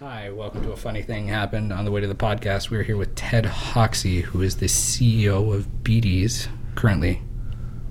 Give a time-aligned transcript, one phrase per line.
[0.00, 2.70] Hi, welcome to a funny thing happened on the way to the podcast.
[2.70, 6.48] We're here with Ted Hoxie, who is the CEO of Beatties.
[6.74, 7.20] Currently,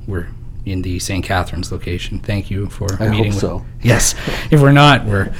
[0.07, 0.27] we're
[0.65, 1.23] in the St.
[1.23, 2.19] Catharines location.
[2.19, 3.25] Thank you for I meeting.
[3.25, 3.65] hope with, so.
[3.81, 4.15] Yes.
[4.51, 5.31] If we're not, we're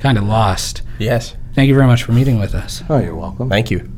[0.00, 0.80] kind of lost.
[0.98, 1.36] Yes.
[1.54, 2.82] Thank you very much for meeting with us.
[2.88, 3.50] Oh, you're welcome.
[3.50, 3.90] Thank you.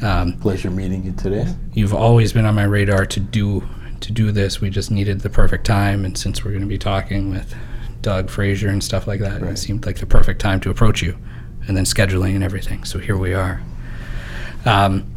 [0.00, 1.46] Um, Pleasure meeting you today.
[1.74, 3.68] you've always been on my radar to do
[4.00, 4.60] to do this.
[4.60, 7.54] We just needed the perfect time, and since we're going to be talking with
[8.00, 11.16] Doug Frazier and stuff like that, it seemed like the perfect time to approach you,
[11.68, 12.84] and then scheduling and everything.
[12.84, 13.62] So here we are.
[14.64, 15.08] Um,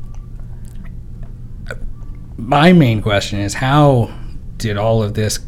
[2.38, 4.14] my main question is how
[4.58, 5.40] did all of this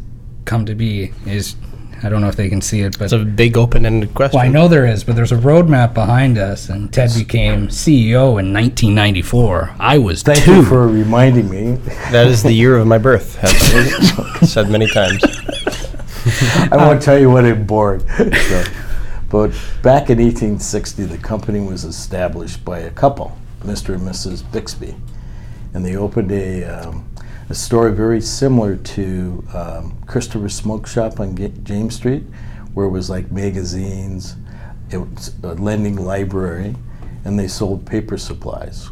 [0.45, 1.11] come to be?
[1.25, 1.55] Is
[2.03, 4.38] I don't know if they can see it, but It's a big open-ended question.
[4.38, 8.39] well, I know there is, but there's a roadmap behind us, and Ted became CEO
[8.39, 9.75] in 1994.
[9.79, 10.57] I was Thank two.
[10.57, 11.71] you for reminding me.
[12.11, 13.43] That is the year of my birth.
[14.43, 15.23] As said many times.
[16.71, 18.03] I won't tell you what I'm bored.
[18.09, 18.63] So,
[19.30, 19.49] but
[19.84, 23.95] back in 1860, the company was established by a couple, Mr.
[23.95, 24.50] and Mrs.
[24.52, 24.95] Bixby,
[25.73, 27.09] and they opened a, um,
[27.50, 32.23] a store very similar to um, Christopher Smoke Shop on Ga- James Street,
[32.73, 34.36] where it was like magazines,
[34.92, 36.75] it was a lending library,
[37.25, 38.89] and they sold paper supplies.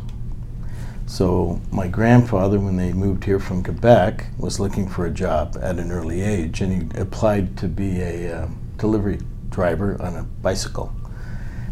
[1.05, 5.77] So my grandfather, when they moved here from Quebec, was looking for a job at
[5.77, 9.19] an early age, and he applied to be a um, delivery
[9.55, 10.93] driver on a bicycle.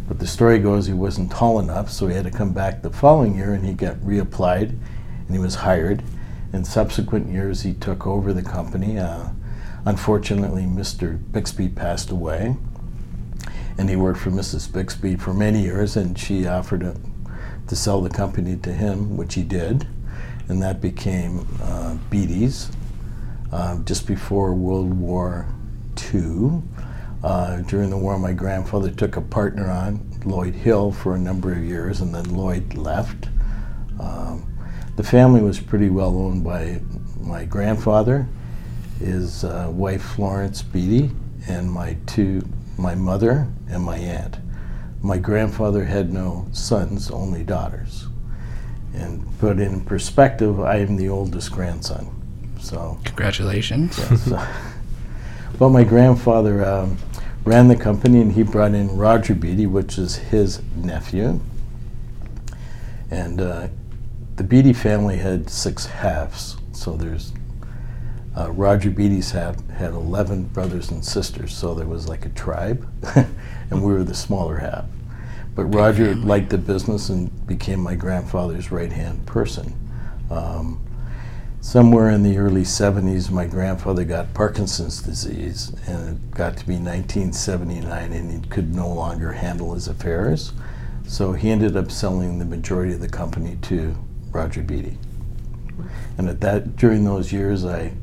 [0.07, 2.89] But the story goes he wasn't tall enough, so he had to come back the
[2.89, 6.01] following year, and he got reapplied, and he was hired.
[6.53, 8.99] In subsequent years, he took over the company.
[8.99, 9.29] Uh,
[9.85, 11.19] unfortunately, Mr.
[11.31, 12.55] Bixby passed away,
[13.77, 14.71] and he worked for Mrs.
[14.71, 16.95] Bixby for many years, and she offered a,
[17.67, 19.87] to sell the company to him, which he did,
[20.47, 22.73] and that became uh, Beatties.
[23.51, 25.47] Uh, just before World War
[26.13, 26.63] II,
[27.23, 31.53] uh, during the war, my grandfather took a partner on, Lloyd Hill, for a number
[31.53, 33.29] of years, and then Lloyd left.
[33.99, 34.45] Um,
[34.97, 36.81] the family was pretty well owned by
[37.19, 38.27] my grandfather,
[38.99, 41.11] his uh, wife Florence Beatty,
[41.47, 42.41] and my two,
[42.77, 44.37] my mother and my aunt.
[45.01, 48.07] My grandfather had no sons, only daughters.
[48.93, 52.09] And put in perspective, I am the oldest grandson.
[52.59, 53.95] So, Congratulations.
[54.23, 54.45] so
[55.59, 56.97] well, my grandfather um,
[57.45, 61.39] ran the company, and he brought in Roger Beatty, which is his nephew.
[63.11, 63.67] And uh,
[64.35, 66.57] the Beatty family had six halves.
[66.71, 67.33] So there's
[68.35, 72.87] uh, Roger Beatty's half had 11 brothers and sisters, so there was like a tribe,
[73.69, 74.85] and we were the smaller half.
[75.55, 79.77] But Roger liked the business and became my grandfather's right hand person.
[80.31, 80.81] Um,
[81.63, 86.73] somewhere in the early 70s, my grandfather got Parkinson's disease, and it got to be
[86.73, 90.51] 1979, and he could no longer handle his affairs.
[91.07, 93.95] So he ended up selling the majority of the company to
[94.31, 94.97] Roger Beatty.
[96.17, 97.93] And at that, during those years, I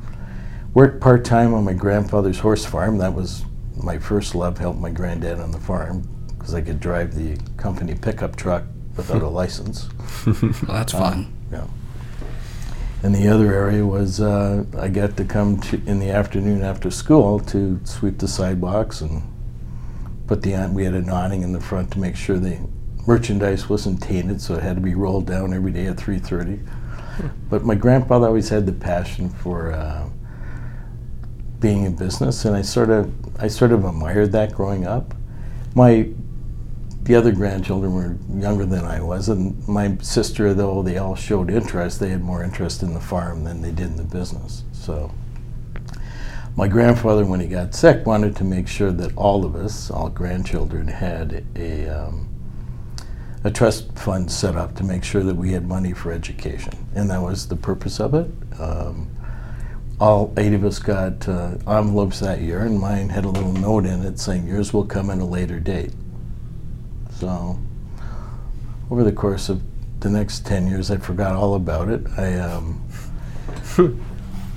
[0.73, 2.97] worked part time on my grandfather's horse farm.
[2.97, 3.45] That was
[3.77, 6.03] my first love, helped my granddad on the farm
[6.39, 8.65] because I could drive the company pickup truck
[8.97, 9.89] without a license.
[10.27, 11.33] Well, that's uh, fun.
[11.53, 11.67] Yeah.
[13.03, 16.91] And the other area was uh, I got to come to, in the afternoon after
[16.91, 19.23] school to sweep the sidewalks and
[20.27, 22.59] put the we had an awning in the front to make sure the
[23.07, 26.61] merchandise wasn't tainted, so it had to be rolled down every day at 3:30.
[27.49, 30.09] But my grandfather always had the passion for uh,
[31.59, 33.11] being in business, and I sort of
[33.43, 35.15] I sort of admired that growing up.
[35.75, 36.11] My
[37.11, 41.51] the other grandchildren were younger than I was, and my sister, though they all showed
[41.51, 44.63] interest, they had more interest in the farm than they did in the business.
[44.71, 45.13] So,
[46.55, 50.09] my grandfather, when he got sick, wanted to make sure that all of us, all
[50.09, 52.29] grandchildren, had a um,
[53.43, 57.11] a trust fund set up to make sure that we had money for education, and
[57.11, 58.31] that was the purpose of it.
[58.61, 59.11] Um,
[59.99, 63.85] all eight of us got uh, envelopes that year, and mine had a little note
[63.85, 65.91] in it saying, "Yours will come at a later date."
[67.21, 67.59] So,
[68.91, 69.61] over the course of
[70.01, 72.01] the next 10 years, I forgot all about it.
[72.17, 72.83] I, um,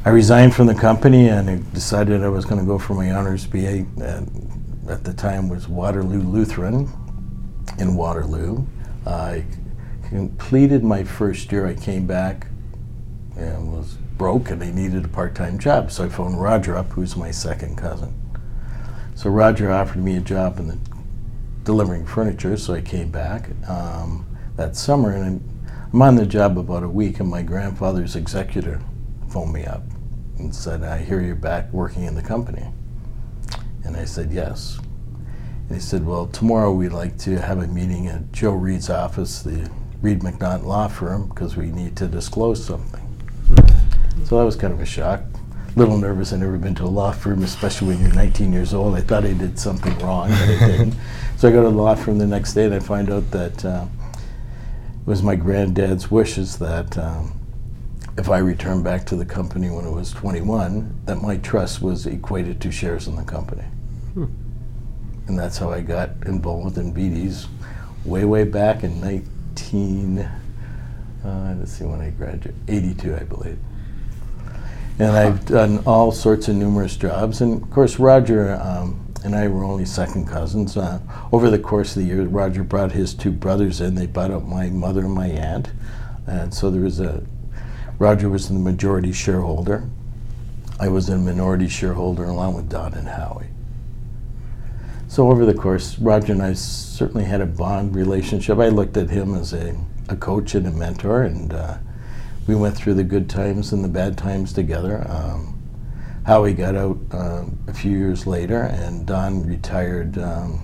[0.05, 3.11] I resigned from the company and I decided I was going to go for my
[3.11, 3.85] honors BA.
[4.01, 4.23] At,
[4.89, 6.89] at the time was Waterloo Lutheran
[7.79, 8.65] in Waterloo.
[9.05, 9.43] I
[10.07, 11.67] completed my first year.
[11.67, 12.47] I came back
[13.35, 15.91] and was broke and I needed a part-time job.
[15.91, 18.17] So I phoned Roger up, who's my second cousin.
[19.15, 20.77] So Roger offered me a job in the
[21.63, 24.25] delivering furniture, so I came back um,
[24.55, 28.81] that summer, and I'm, I'm on the job about a week, and my grandfather's executor
[29.29, 29.83] phoned me up
[30.37, 32.67] and said, "I hear you're back working in the company,"
[33.83, 34.79] and I said yes.
[35.69, 39.41] And he said, Well, tomorrow we'd like to have a meeting at Joe Reed's office,
[39.41, 39.69] the
[40.01, 43.01] Reed McNaught Law Firm, because we need to disclose something.
[44.25, 45.21] So that was kind of a shock.
[45.75, 46.31] Little nervous.
[46.33, 48.95] I'd never been to a law firm, especially when you're 19 years old.
[48.95, 50.95] I thought I did something wrong, but I didn't.
[51.37, 53.65] so I go to the law firm the next day and I find out that
[53.65, 57.39] uh, it was my granddad's wishes that um,
[58.17, 62.05] if I returned back to the company when I was 21, that my trust was
[62.05, 63.63] equated to shares in the company.
[65.27, 67.47] And that's how I got involved in Beatties
[68.05, 73.57] way, way back in 19, uh, let's see when I graduated, 82, I believe.
[74.99, 77.41] And I've done all sorts of numerous jobs.
[77.41, 80.75] And of course, Roger um, and I were only second cousins.
[80.75, 80.99] Uh,
[81.31, 83.95] over the course of the year, Roger brought his two brothers in.
[83.95, 85.71] They brought up my mother and my aunt.
[86.27, 87.23] And so there was a,
[87.97, 89.89] Roger was the majority shareholder.
[90.79, 93.47] I was a minority shareholder along with Don and Howie.
[95.07, 98.57] So over the course, Roger and I certainly had a bond relationship.
[98.57, 99.77] I looked at him as a,
[100.09, 101.77] a coach and a mentor, and uh,
[102.47, 105.05] we went through the good times and the bad times together.
[105.09, 105.59] Um,
[106.25, 110.17] Howie got out uh, a few years later, and Don retired.
[110.17, 110.61] Um,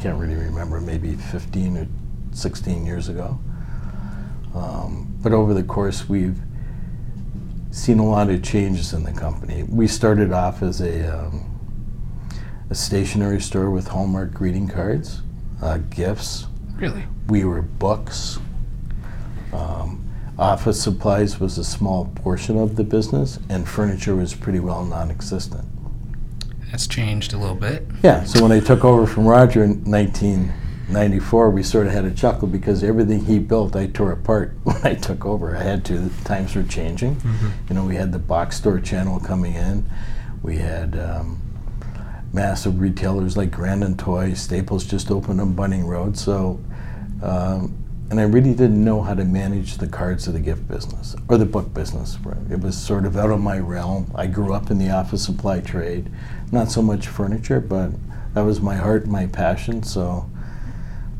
[0.00, 1.86] can't really remember, maybe 15 or
[2.32, 3.38] 16 years ago.
[4.54, 6.38] Um, but over the course, we've
[7.70, 9.64] seen a lot of changes in the company.
[9.64, 11.44] We started off as a um,
[12.70, 15.22] a stationery store with Hallmark greeting cards,
[15.62, 16.46] uh, gifts.
[16.76, 17.04] Really?
[17.28, 18.38] We were books.
[19.52, 20.07] Um,
[20.38, 25.10] office supplies was a small portion of the business, and furniture was pretty well non
[25.10, 25.64] existent.
[26.70, 27.86] That's changed a little bit.
[28.02, 32.10] Yeah, so when I took over from Roger in 1994, we sort of had a
[32.10, 35.56] chuckle because everything he built I tore apart when I took over.
[35.56, 37.20] I had to, the times were changing.
[37.68, 39.86] You know, we had the box store channel coming in,
[40.42, 41.40] we had um,
[42.32, 46.16] massive retailers like Grand & Toy, Staples just opened on Bunting Road.
[46.16, 46.60] So,
[47.22, 51.14] um, and I really didn't know how to manage the cards of the gift business
[51.28, 52.18] or the book business.
[52.50, 54.10] It was sort of out of my realm.
[54.14, 56.10] I grew up in the office supply trade,
[56.50, 57.90] not so much furniture, but
[58.32, 59.82] that was my heart, my passion.
[59.82, 60.28] So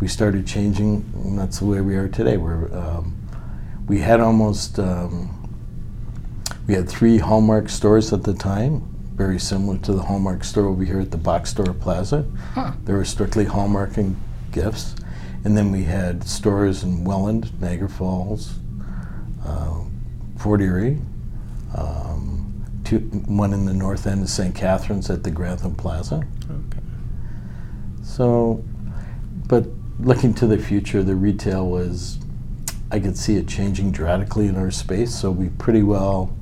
[0.00, 2.36] we started changing, and that's the way we are today.
[2.36, 3.14] We're um,
[3.86, 5.34] we had almost um,
[6.66, 8.80] we had three Hallmark stores at the time,
[9.14, 12.24] very similar to the Hallmark store over here at the Box Store Plaza.
[12.54, 12.72] Huh.
[12.84, 14.16] They were strictly Hallmark and
[14.52, 14.94] gifts.
[15.44, 18.54] And then we had stores in Welland, Niagara Falls,
[19.44, 19.82] uh,
[20.36, 20.98] Fort Erie,
[21.76, 24.54] um, two, one in the north end of St.
[24.54, 26.26] Catharines at the Grantham Plaza.
[26.50, 26.80] Okay.
[28.02, 28.64] So,
[29.46, 29.66] but
[30.00, 32.18] looking to the future, the retail was,
[32.90, 35.14] I could see it changing dramatically in our space.
[35.14, 36.36] So we pretty well,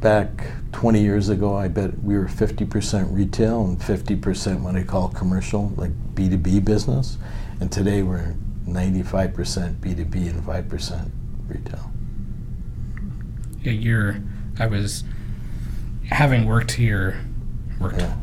[0.00, 5.08] back 20 years ago, I bet we were 50% retail and 50% what I call
[5.08, 7.16] commercial, like B2B business.
[7.60, 8.34] And today we're
[8.66, 11.10] 95% B2B and 5%
[11.48, 11.90] retail.
[13.62, 14.16] Yeah, you're.
[14.58, 15.04] I was
[16.08, 17.20] having worked here,
[17.80, 18.14] worked Yeah.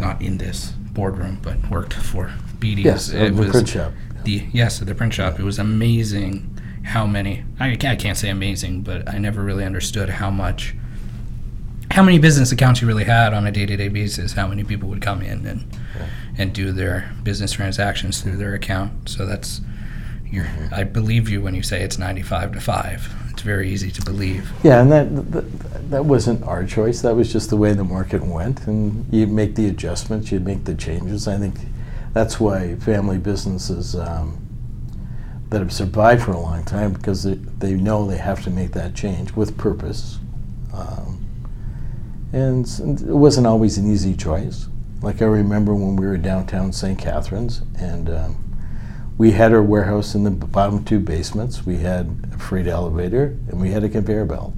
[0.00, 2.84] not in this boardroom, but worked for Beatties.
[2.84, 3.92] Yes, it uh, the was print shop.
[4.24, 5.38] the yes at the print shop.
[5.40, 7.44] It was amazing how many.
[7.58, 10.74] I, I can't say amazing, but I never really understood how much.
[11.92, 14.32] How many business accounts you really had on a day-to-day basis?
[14.32, 15.78] How many people would come in and
[16.38, 19.10] and do their business transactions through their account?
[19.10, 19.60] So that's,
[20.24, 23.12] you're, I believe you when you say it's ninety-five to five.
[23.28, 24.50] It's very easy to believe.
[24.64, 27.02] Yeah, and that, that that wasn't our choice.
[27.02, 30.64] That was just the way the market went, and you make the adjustments, you make
[30.64, 31.28] the changes.
[31.28, 31.56] I think
[32.14, 34.38] that's why family businesses um,
[35.50, 38.72] that have survived for a long time because they, they know they have to make
[38.72, 40.18] that change with purpose.
[40.72, 41.21] Um,
[42.32, 42.66] and
[43.00, 44.68] it wasn't always an easy choice.
[45.02, 46.98] Like I remember when we were downtown St.
[46.98, 48.56] Catharines, and um,
[49.18, 51.66] we had our warehouse in the bottom two basements.
[51.66, 54.54] We had a freight elevator, and we had a conveyor belt.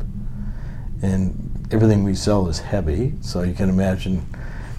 [1.02, 4.26] And everything we sell is heavy, so you can imagine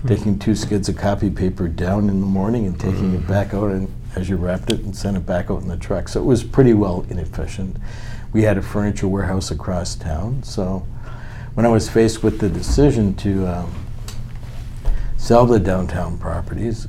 [0.07, 3.71] taking two skids of copy paper down in the morning and taking it back out
[3.71, 6.07] and as you wrapped it and sent it back out in the truck.
[6.07, 7.77] So it was pretty well inefficient.
[8.31, 10.85] We had a furniture warehouse across town, so
[11.55, 13.73] when I was faced with the decision to um,
[15.17, 16.87] sell the downtown properties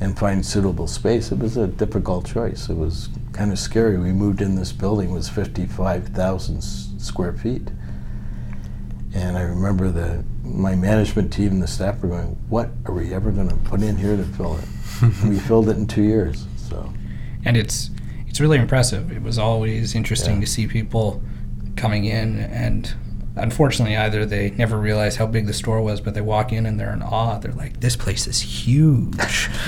[0.00, 2.70] and find suitable space, it was a difficult choice.
[2.70, 3.98] It was kind of scary.
[3.98, 7.70] We moved in this building it was 55,000 square feet.
[9.12, 13.12] And I remember the my management team and the staff were going, "What are we
[13.12, 16.46] ever going to put in here to fill it?" we filled it in two years.
[16.56, 16.92] So
[17.44, 17.90] and it's
[18.28, 19.10] it's really impressive.
[19.10, 20.40] It was always interesting Yeah.
[20.42, 21.20] to see people
[21.76, 22.94] coming in and
[23.36, 26.78] unfortunately, either they never realize how big the store was, but they walk in and
[26.78, 27.38] they're in awe.
[27.38, 29.48] They're like, "This place is huge."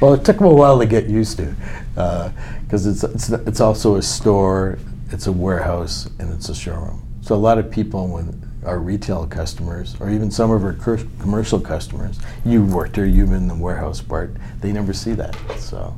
[0.00, 1.54] Well, it took them a while to get used to,
[1.96, 2.32] uh,
[2.62, 4.80] because it's, it's it's also a store,
[5.12, 7.00] it's a warehouse, and it's a showroom.
[7.20, 11.06] So a lot of people, when our retail customers, or even some of our cur-
[11.20, 15.36] commercial customers, you worked there, you've been in the warehouse part, they never see that.
[15.58, 15.96] So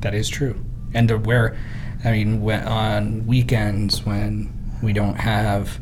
[0.00, 0.62] That is true.
[0.92, 1.56] And to where,
[2.04, 4.52] I mean, when, on weekends when
[4.82, 5.78] we don't have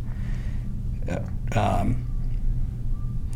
[1.08, 1.20] uh,
[1.58, 2.06] um,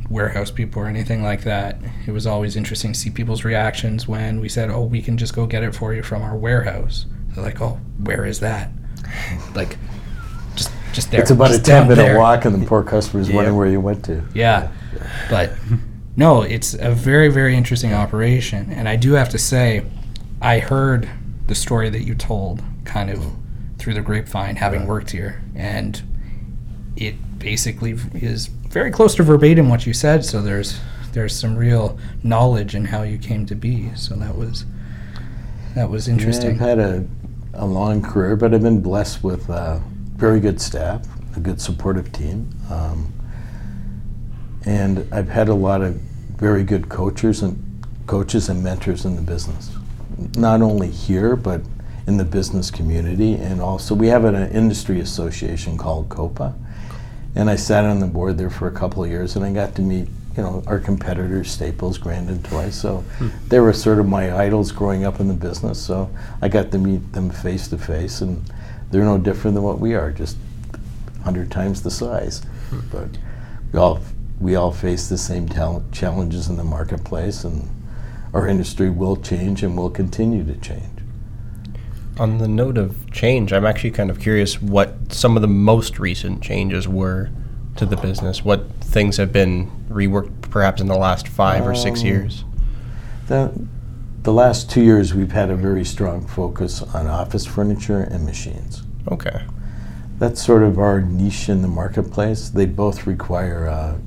[0.08, 4.40] warehouse people or anything like that, it was always interesting to see people's reactions when
[4.40, 7.44] we said, "Oh, we can just go get it for you from our warehouse." They're
[7.44, 8.70] like, "Oh, where is that?"
[9.54, 9.76] like,
[10.54, 11.20] just just there.
[11.20, 12.18] it's about a ten minute there.
[12.18, 13.36] walk, and the poor customers Yeah.
[13.36, 14.22] wondering where you went to.
[14.34, 14.70] Yeah.
[15.28, 15.52] But
[16.16, 18.70] no, it's a very, very interesting operation.
[18.72, 19.84] And I do have to say,
[20.40, 21.08] I heard
[21.46, 23.22] the story that you told kind of
[23.86, 25.40] through the grapevine, having worked here.
[25.54, 26.02] And
[26.96, 30.24] it basically is very close to verbatim what you said.
[30.24, 30.80] So there's
[31.12, 33.94] there's some real knowledge in how you came to be.
[33.94, 34.64] So that was
[35.76, 36.50] that was Yeah, interesting.
[36.54, 37.06] I've had a,
[37.54, 39.78] a long career, but I've been blessed with uh,
[40.16, 43.14] very good staff, a good supportive team, um,
[44.64, 49.22] and I've had a lot of very good coaches and coaches and mentors in the
[49.22, 49.70] business.
[50.36, 51.60] Not only here, but
[52.06, 56.54] in the business community, and also we have an, industry association called COPA,
[57.34, 59.74] and I sat on the board there for a couple of years, and I got
[59.76, 62.74] to meet you know our competitors, Staples, Grand and Toys.
[62.74, 63.28] So hmm.
[63.48, 65.82] they were sort of my idols growing up in the business.
[65.82, 66.10] So
[66.42, 68.42] I got to meet them face to face, and
[68.90, 70.36] they're no different than what we are, just
[71.24, 72.42] hundred times the size.
[72.70, 72.80] Hmm.
[72.92, 73.18] But
[73.72, 74.00] we all
[74.40, 75.48] we all face the same
[75.92, 77.68] challenges in the marketplace, and
[78.34, 80.95] our industry will change and will continue to change.
[82.18, 85.98] On the note of change, I'm actually kind of curious what some of the most
[85.98, 87.28] recent changes were
[87.76, 88.42] to the business.
[88.42, 92.44] What things have been reworked perhaps in the last five or six Um, years?
[93.28, 93.52] The,
[94.22, 98.82] the last two years, we've had a very strong focus on office furniture and machines.
[99.12, 99.42] Okay.
[100.18, 102.48] That's sort of our niche in the marketplace.
[102.48, 103.98] They both require, uh,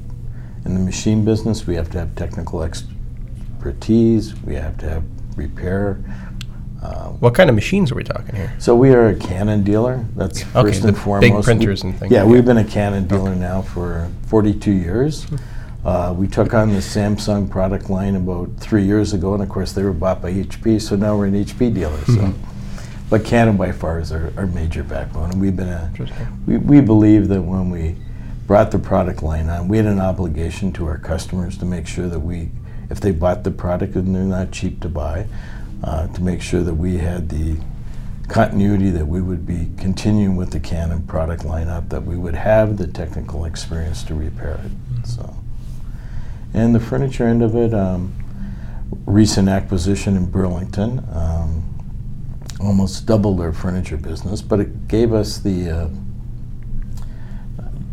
[0.65, 5.03] in the machine business, we have to have technical expertise, we have to have
[5.35, 5.99] repair.
[6.81, 8.53] Uh, What kind of machines are we talking here?
[8.57, 10.05] so we are a Canon dealer.
[10.15, 11.45] That's Okay, first and big foremost.
[11.45, 12.31] printers We- and things, Yeah, okay.
[12.31, 15.27] we've been a Canon dealer now for 42 years.
[15.83, 19.73] Uh, we took on the Samsung product line about three years ago, and of course
[19.73, 20.79] they were bought by HP.
[20.79, 21.99] So now we're an HP dealer.
[22.05, 22.33] So, Mhm.
[23.09, 25.89] but Canon by far is our, our major backbone, and we've been a.
[26.45, 27.95] We, we believe that when we
[28.47, 32.07] brought the product line on, we had an obligation to our customers to make sure
[32.07, 32.49] that we,
[32.89, 35.25] if they bought the product and they're not cheap to buy,
[35.83, 37.57] uh, to make sure that we had the
[38.27, 42.77] continuity that we would be continuing with the Canon product lineup, that we would have
[42.77, 45.07] the technical experience to repair it.
[45.07, 45.35] So,
[46.53, 48.13] and the furniture end of it, um,
[49.05, 51.05] recent acquisition in Burlington.
[51.11, 51.69] Um,
[52.59, 55.89] almost doubled our furniture business, but it gave us the uh,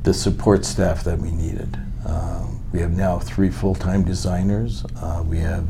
[0.02, 1.78] the support staff that we needed.
[2.07, 4.85] Um, we have now three full-time designers.
[4.97, 5.66] Uh, we have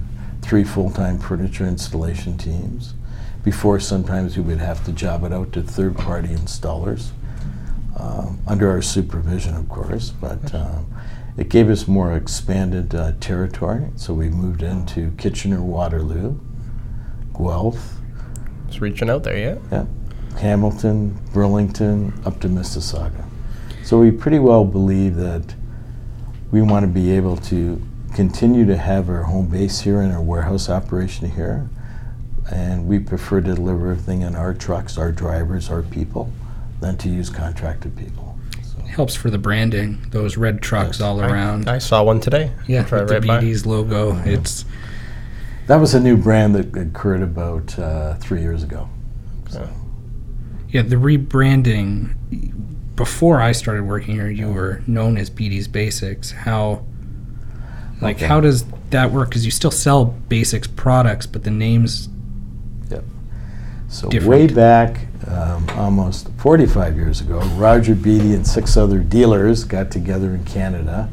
[0.47, 2.95] three full-time furniture installation teams.
[3.43, 7.11] Before, sometimes we would have to job it out to third-party installers,
[7.99, 10.11] um, under our supervision, of course.
[10.11, 10.87] But um,
[11.37, 13.89] it gave us more expanded uh, territory.
[13.97, 16.39] So we moved into Kitchener-Waterloo,
[17.37, 17.97] Guelph,
[18.69, 19.59] Just reaching out there, yeah?
[19.73, 19.87] yeah.
[20.39, 23.25] Hamilton, Burlington, up to Mississauga.
[23.83, 25.55] So we pretty well believe that
[26.51, 27.83] we want to be able to
[28.17, 31.69] continue to have our home base here and our warehouse operation here.
[32.51, 36.33] And we prefer to deliver everything in our trucks, our drivers, our people,
[36.81, 38.39] than to use contracted people.
[38.63, 40.07] So, helps for the branding.
[40.11, 41.69] Those red trucks all around.
[41.69, 42.53] I, saw one today.
[42.67, 43.41] yeah, Drive with the right by.
[43.43, 44.13] Beatties logo.
[44.13, 44.29] Mm-hmm.
[44.31, 44.65] It's
[45.67, 48.89] that was a new brand that occurred about uh, three years ago.
[49.51, 49.69] So,
[50.71, 52.15] yeah, the rebranding.
[52.95, 56.31] Before I started working here, you were known as Beatties Basics.
[56.31, 56.87] How,
[58.01, 58.27] like, Okay.
[58.27, 59.29] how does that work?
[59.31, 62.09] Because you still sell Basics products, but the names.
[62.91, 63.05] Yep.
[63.89, 64.31] So different.
[64.31, 70.35] way back, um, almost 45 years ago, Roger Beatty and six other dealers got together
[70.35, 71.09] in Canada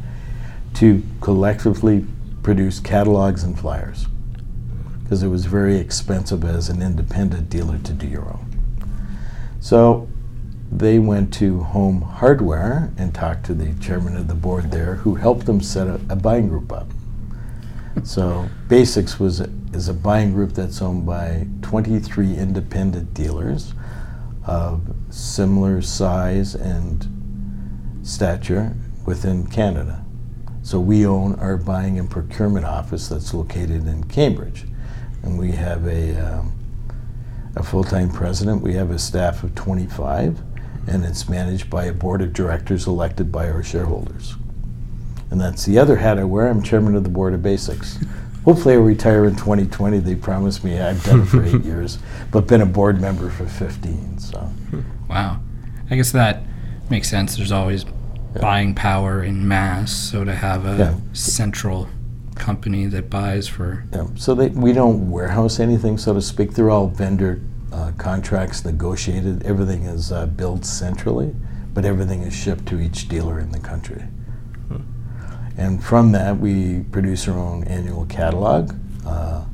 [0.76, 2.06] to collectively
[2.42, 4.08] produce catalogs and flyers
[5.04, 8.46] because it was very expensive as an independent dealer to do your own.
[9.60, 10.08] So
[10.78, 15.16] they went to Home Hardware and talked to the chairman of the board there, who
[15.16, 16.88] helped them set a, a buying group up.
[18.04, 23.74] So Basics was a, is a buying group that's owned by 23 independent dealers
[24.48, 27.08] of similar size and
[28.02, 28.76] stature
[29.06, 30.04] within Canada.
[30.64, 34.66] So we own our buying and procurement office that's located in Cambridge.
[35.22, 36.54] And we have a, um,
[37.56, 38.62] a full-time president.
[38.62, 40.42] We have a staff of 25,
[40.88, 44.36] and it's managed by a board of directors elected by our shareholders.
[45.32, 46.48] And that's the other hat I wear.
[46.48, 47.98] I'm chairman of the board of Basics.
[48.46, 50.00] Hopefully, I retire in 2020.
[50.00, 51.98] They promised me I've done it for eight years,
[52.32, 54.20] but been a board member for 15.
[54.20, 54.50] So
[55.10, 55.40] Wow.
[55.90, 56.44] I guess that
[56.90, 57.38] makes sense.
[57.38, 57.86] There's always
[58.42, 60.96] buying power in mass, so to have a Yeah.
[61.14, 61.88] central
[62.36, 66.54] company that buys for Yeah, so they, we don't warehouse anything, so to speak.
[66.54, 67.40] They're all vendor
[67.98, 69.44] contracts negotiated.
[69.44, 71.36] Everything is uh, billed centrally,
[71.74, 74.04] but everything is shipped to each dealer in the country.
[75.56, 78.74] And from that, we produce our own annual catalog.
[79.06, 79.46] Uh,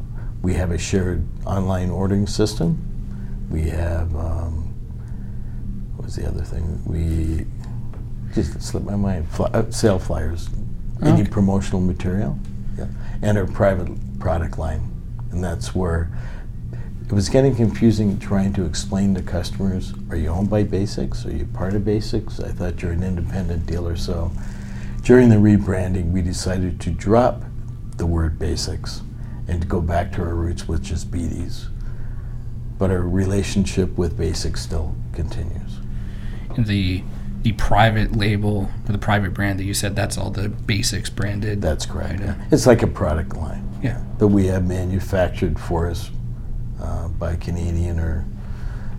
[0.42, 2.78] we have a shared online ordering system.
[3.50, 4.74] We have, um,
[5.96, 6.82] what was the other thing?
[6.86, 7.46] We
[8.34, 9.28] just slipped my mind.
[9.30, 10.50] Fly, uh, sale flyers,
[11.02, 12.40] any promotional material,
[12.78, 12.88] yeah,
[13.22, 14.92] and our private product line,
[15.32, 16.10] and that's where
[17.10, 21.26] it was getting confusing trying to explain to customers: Are you owned by Basics?
[21.26, 22.40] Are you part of Basics?
[22.40, 23.96] I thought you're an independent dealer.
[23.96, 24.32] So
[25.04, 27.44] during the rebranding, we decided to drop
[27.98, 29.02] the word Basics
[29.48, 31.68] and to go back to our roots, which is Beatties.
[32.78, 35.80] But our relationship with Basics still continues.
[36.58, 37.04] the
[37.42, 41.62] the private label or the private brand that you said that's all the basics branded.
[41.62, 42.20] That's correct.
[42.20, 44.04] Right, uh, It's like a product line yeah.
[44.18, 46.12] that we have manufactured for us
[47.20, 48.26] by Canadian or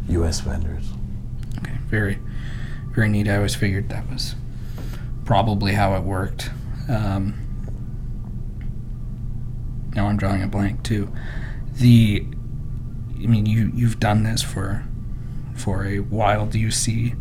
[0.09, 0.41] U.S.
[0.41, 0.91] vendors.
[1.59, 1.77] Okay.
[1.89, 2.19] Very
[2.91, 3.29] very neat.
[3.29, 4.35] I always figured that was
[5.25, 6.51] probably how it worked.
[6.89, 7.35] Um,
[9.95, 11.11] now I'm drawing a blank too.
[11.75, 12.27] The
[13.23, 14.85] I mean you you've done this for
[15.55, 16.47] for a while.
[16.47, 17.15] Do you see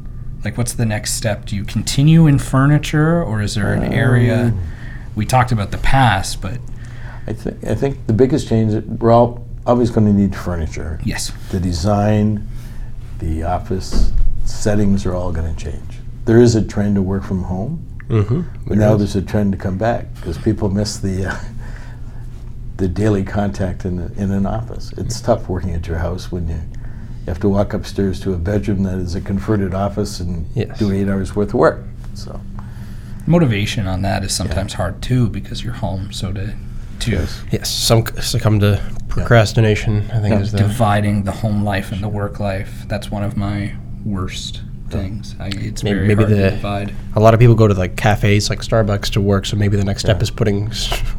[0.43, 1.45] like what's the next step?
[1.45, 4.61] Do you continue in furniture or is there an area Um,
[5.15, 6.59] we talked about the past, but
[7.27, 10.99] I think I think the biggest change all always going to need furniture.
[11.03, 11.31] yes.
[11.51, 12.47] The design,
[13.19, 14.11] the office
[14.45, 15.99] settings are all going to change.
[16.25, 18.41] There is a trend to work from home, Mm-hmm.
[18.67, 21.39] but now there's a trend to come back because people miss the uh,
[22.77, 24.91] the daily contact in the, in an office.
[24.97, 26.55] It's tough working at your house when you.
[26.55, 30.79] You have to walk upstairs to a bedroom that is a converted office and Yes.
[30.79, 31.83] do eight hours worth of work.
[32.15, 32.41] So
[33.27, 36.11] Motivation on that is sometimes hard too because you're home.
[36.11, 36.55] So to
[37.01, 37.41] to Yes.
[37.51, 40.09] Yes, some succumb to procrastination.
[40.13, 40.39] I think Yeah.
[40.41, 42.85] is the dividing the home life and the work life.
[42.87, 43.73] That's one of my
[44.05, 45.35] worst things.
[45.39, 46.93] I, it's Maybe- very maybe hard the- to divide.
[47.15, 49.45] a lot of people go to like cafes like Starbucks to work.
[49.45, 50.71] So maybe the next step is putting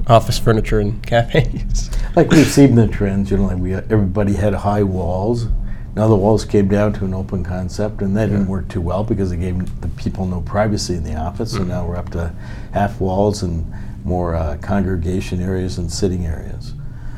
[0.07, 1.91] office furniture in cafes.
[2.17, 5.47] Like we've seen the trends, you know, like we everybody had high walls.
[5.95, 9.05] Now the walls came down to an open concept, and that didn't work too well
[9.05, 11.53] because it gave the people no privacy in the office.
[11.53, 11.69] So mm-hmm.
[11.69, 12.35] now we're up to
[12.73, 13.65] half walls and
[14.05, 16.75] more uh, congregation areas and sitting areas.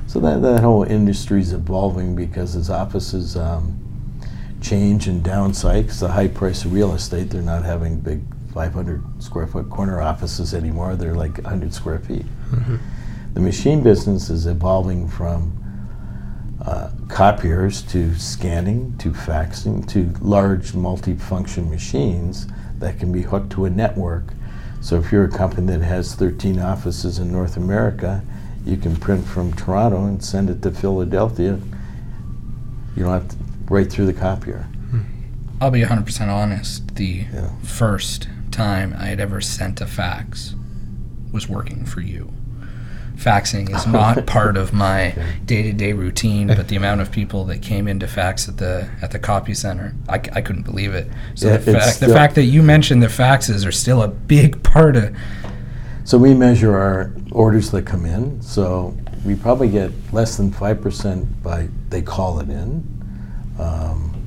[0.06, 3.78] So that that whole industry is evolving because as offices um,
[4.60, 9.46] change and downsize, the high price of real estate, they're not having big 500 square
[9.46, 10.96] foot corner offices anymore.
[10.96, 12.26] They're like 100 square feet.
[13.34, 15.58] The machine business is evolving from
[16.64, 22.46] uh, copiers to scanning to faxing to large multifunction machines
[22.78, 24.34] that can be hooked to a network.
[24.82, 28.22] So if you're a company that has 13 offices in North America,
[28.66, 31.58] you can print from Toronto and send it to Philadelphia.
[32.96, 33.36] You don't have to
[33.70, 34.66] right through the copier.
[34.90, 35.00] Hmm.
[35.60, 36.96] I'll be 100% honest.
[36.96, 37.48] The Yeah.
[37.62, 40.54] first time I had ever sent a fax
[41.32, 42.32] was working for you.
[43.22, 47.86] Faxing is not part of my day-to-day routine, but the amount of people that came
[47.86, 51.08] in to fax at the at the copy center, I couldn't believe it.
[51.34, 54.62] So Yeah, the, fact, the fact that you mentioned the faxes are still a big
[54.62, 55.16] part of
[56.04, 58.42] So we measure our orders that come in.
[58.42, 62.82] So we probably get less than five percent by they call it in.
[63.58, 64.26] Um,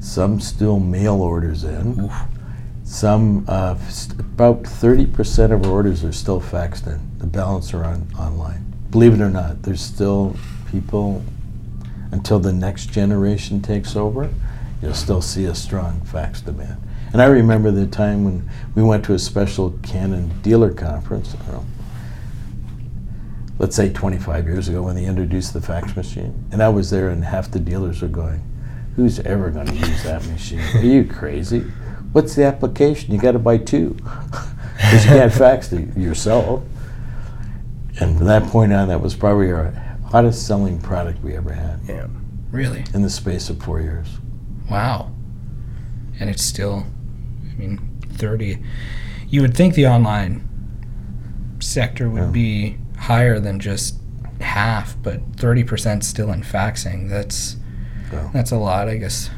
[0.00, 2.00] some still mail orders in.
[2.00, 2.12] Oof.
[2.84, 7.00] Some uh, st- about thirty percent of our orders are still faxed in.
[7.18, 8.72] The balance are on online.
[8.90, 10.36] Believe it or not, there's still
[10.70, 11.24] people
[12.12, 14.30] until the next generation takes over.
[14.82, 16.80] You'll still see a strong fax demand.
[17.12, 21.34] And I remember the time when we went to a special Canon dealer conference.
[21.48, 21.64] Know,
[23.58, 26.44] let's say 25 years ago when they introduced the fax machine.
[26.52, 28.42] And I was there, and half the dealers were going,
[28.96, 30.60] Who's ever going to use that machine?
[30.74, 31.60] Are you crazy?
[32.12, 33.12] What's the application?
[33.12, 33.90] You got to buy two
[34.76, 36.62] because you can't fax yourself.
[38.00, 39.72] And from that point on, that was probably our
[40.06, 42.06] hottest selling product we ever had Yeah.
[42.50, 42.84] really.
[42.94, 44.18] in the space of four years.
[44.70, 45.10] Wow.
[46.20, 46.84] And it's still,
[47.50, 47.80] I mean,
[48.12, 48.62] 30.
[49.28, 50.48] You would think the online
[51.60, 52.30] sector would Yeah.
[52.30, 53.96] be higher than just
[54.40, 57.08] half, but 30% still in faxing.
[57.08, 57.56] That's
[58.32, 59.30] that's a lot, I guess.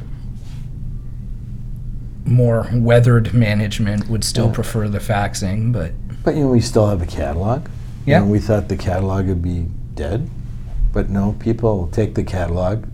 [2.24, 4.52] More weathered management would still Yeah.
[4.52, 5.92] prefer the faxing, but
[6.22, 7.62] But you know, we still have a catalog.
[8.08, 8.20] You Yeah.
[8.20, 10.30] know, we thought the catalog would be dead,
[10.94, 12.84] but no, people take the catalog,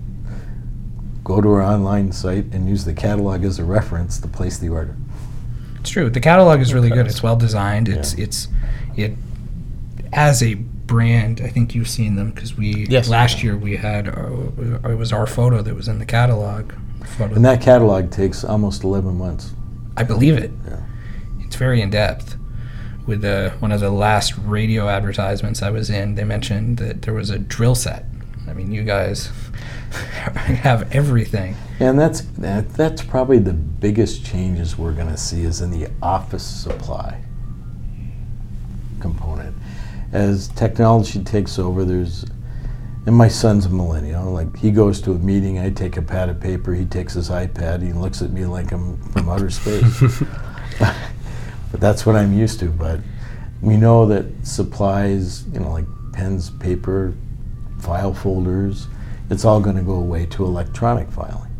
[1.22, 4.68] go to our online site, and use the catalog as a reference to place the
[4.70, 4.96] order.
[5.78, 6.10] It's true.
[6.10, 7.06] The catalog is really good.
[7.06, 7.88] It's well designed.
[7.88, 8.24] It's Yeah.
[8.24, 8.48] it's
[8.96, 9.16] it
[10.12, 11.40] as a brand.
[11.44, 13.08] I think you've seen them because we Yes.
[13.08, 16.72] last year we had uh, it was our photo that was in the catalog.
[17.04, 17.34] Photo.
[17.36, 19.52] And that catalog takes almost 11 months.
[19.96, 20.50] I believe it.
[20.66, 20.76] Yeah.
[21.44, 22.36] It's very in depth.
[23.06, 27.14] With the one of the last radio advertisements I was in, they mentioned that there
[27.14, 28.06] was a drill set.
[28.48, 29.30] I mean, you guys
[29.90, 31.56] have everything.
[31.80, 35.88] And that's that, that's probably the biggest changes we're going to see is in the
[36.02, 37.22] office supply
[39.00, 39.54] component.
[40.12, 42.24] As technology takes over, there's
[43.06, 44.32] and my son's a millennial.
[44.32, 47.28] Like he goes to a meeting, I take a pad of paper, he takes his
[47.28, 50.22] iPad, he looks at me like I'm from outer space.
[51.74, 52.66] but that's what I'm used to.
[52.66, 53.00] But
[53.60, 57.16] we know that supplies, you know, like pens, paper,
[57.80, 58.86] file folders,
[59.28, 61.50] it's all going to go away to electronic filing.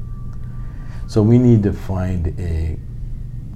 [1.09, 2.79] So we need to find a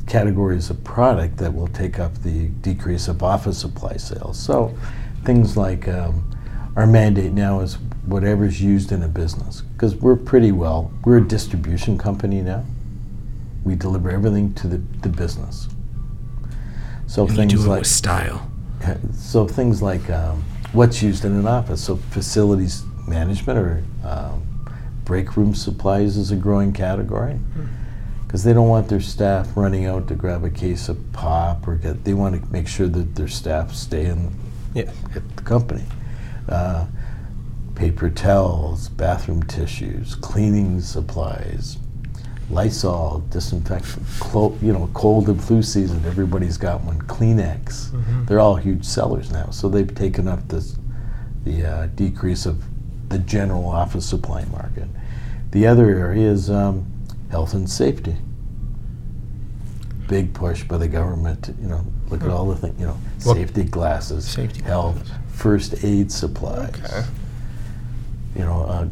[0.08, 4.36] categories of product that will take up the decrease of office supply sales.
[4.36, 4.76] So
[5.24, 6.28] things like um,
[6.74, 11.28] our mandate now is whatever's used in a business because we're pretty well we're a
[11.28, 12.64] distribution company now.
[13.62, 15.68] We deliver everything to the, the business.
[17.08, 18.48] So And you things do it like with style.
[19.14, 21.82] so things like um, what's used in an office.
[21.82, 24.42] So facilities management or um,
[25.04, 27.38] break room supplies is a growing category
[28.26, 31.76] because they don't want their staff running out to grab a case of pop or
[31.76, 32.04] get.
[32.04, 34.30] They want to make sure that their staff stay in
[34.74, 34.92] Yeah.
[35.14, 35.84] at the company.
[36.46, 36.86] Uh,
[37.74, 41.78] paper towels, bathroom tissues, cleaning supplies,
[42.50, 46.98] Lysol, disinfectant, clo- you know, cold and flu season, everybody's got one.
[47.02, 49.50] Kleenex, they're all huge sellers now.
[49.50, 50.76] So they've taken up this,
[51.44, 52.62] the uh, decrease of
[53.11, 54.88] the general office supply market.
[55.50, 56.87] The other area is um,
[57.30, 58.16] health and safety.
[60.08, 61.42] Big push by the government.
[61.44, 62.80] to, You know, look at all the things.
[62.80, 65.12] You know, What- safety glasses, Safety health, glasses.
[65.32, 66.74] first aid supplies.
[66.82, 67.04] Okay.
[68.37, 68.87] You know, uh,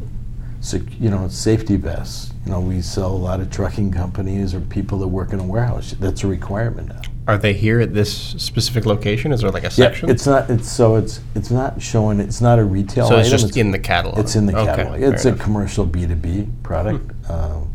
[0.99, 2.33] you know, safety vests.
[2.45, 5.45] You know, we sell a lot of trucking companies or people that work in a
[5.45, 5.95] warehouse.
[5.99, 7.01] That's a requirement now.
[7.29, 9.33] Are they here at this specific location?
[9.33, 10.11] Is there like a Yeah, section?
[10.11, 10.49] it's not.
[10.49, 12.21] It's so it's it's not showing.
[12.21, 13.09] It's not a retail.
[13.09, 14.19] so it's item, just in the catalog.
[14.21, 15.03] It's in the Okay, catalog.
[15.03, 15.41] it's a enough.
[15.41, 17.11] commercial B two B product.
[17.29, 17.73] Um,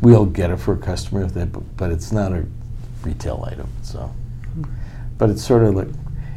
[0.00, 2.46] we'll get it for a customer if they, but it's not a
[3.02, 3.68] retail item.
[3.82, 4.10] So,
[5.18, 5.88] but it's sort of like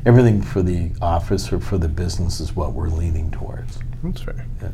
[0.06, 3.80] everything for the office or for the business is what we're leaning towards.
[4.04, 4.46] That's fair.
[4.62, 4.70] Yeah.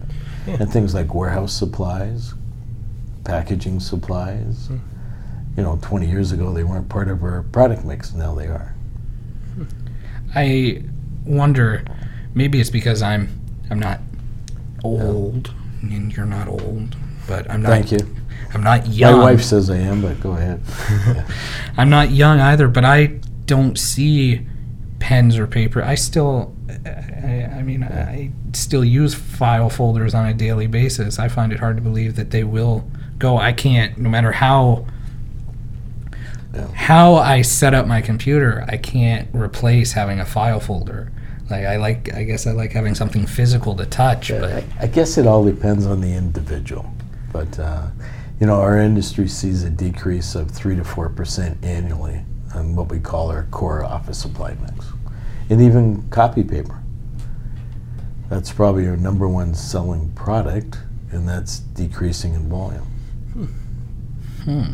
[0.48, 0.58] Yeah.
[0.62, 2.34] And things like warehouse supplies,
[3.26, 4.68] packaging supplies.
[4.68, 4.78] Hmm.
[5.58, 8.14] You know, 20 years ago they weren't part of our product mix.
[8.14, 8.74] Now they are.
[10.36, 10.84] I
[11.26, 11.84] wonder,
[12.34, 14.00] maybe it's because I'm I'm not
[14.84, 16.96] old, and you're not old,
[17.28, 17.70] but I'm not.
[17.70, 18.00] Thank you.
[18.54, 19.18] I'm not young.
[19.18, 20.62] My wife says I am, but go ahead.
[20.90, 21.28] Yeah.
[21.78, 24.46] I'm not young either, but I don't see
[25.00, 25.84] pens or paper.
[25.84, 26.56] I still,
[26.88, 31.20] I, I mean, I still use file folders on a daily basis.
[31.20, 33.38] I find it hard to believe that they will go.
[33.38, 34.86] I can't, no matter how
[36.74, 41.12] how I set up my computer, I can't replace having a file folder.
[41.50, 44.66] Like I like, I guess I like having something physical to touch, Yeah, but I,
[44.82, 46.90] I guess it all depends on the individual.
[47.32, 47.88] But, uh,
[48.40, 52.22] you know, our industry sees a decrease of 3 to 4% annually
[52.54, 54.86] on what we call our core office supply mix.
[55.50, 56.82] And even copy paper.
[58.30, 60.78] That's probably your number one selling product,
[61.12, 62.84] and that's decreasing in volume.
[64.44, 64.74] hmm.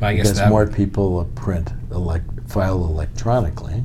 [0.00, 3.82] But I guess because more people print, elect, file electronically,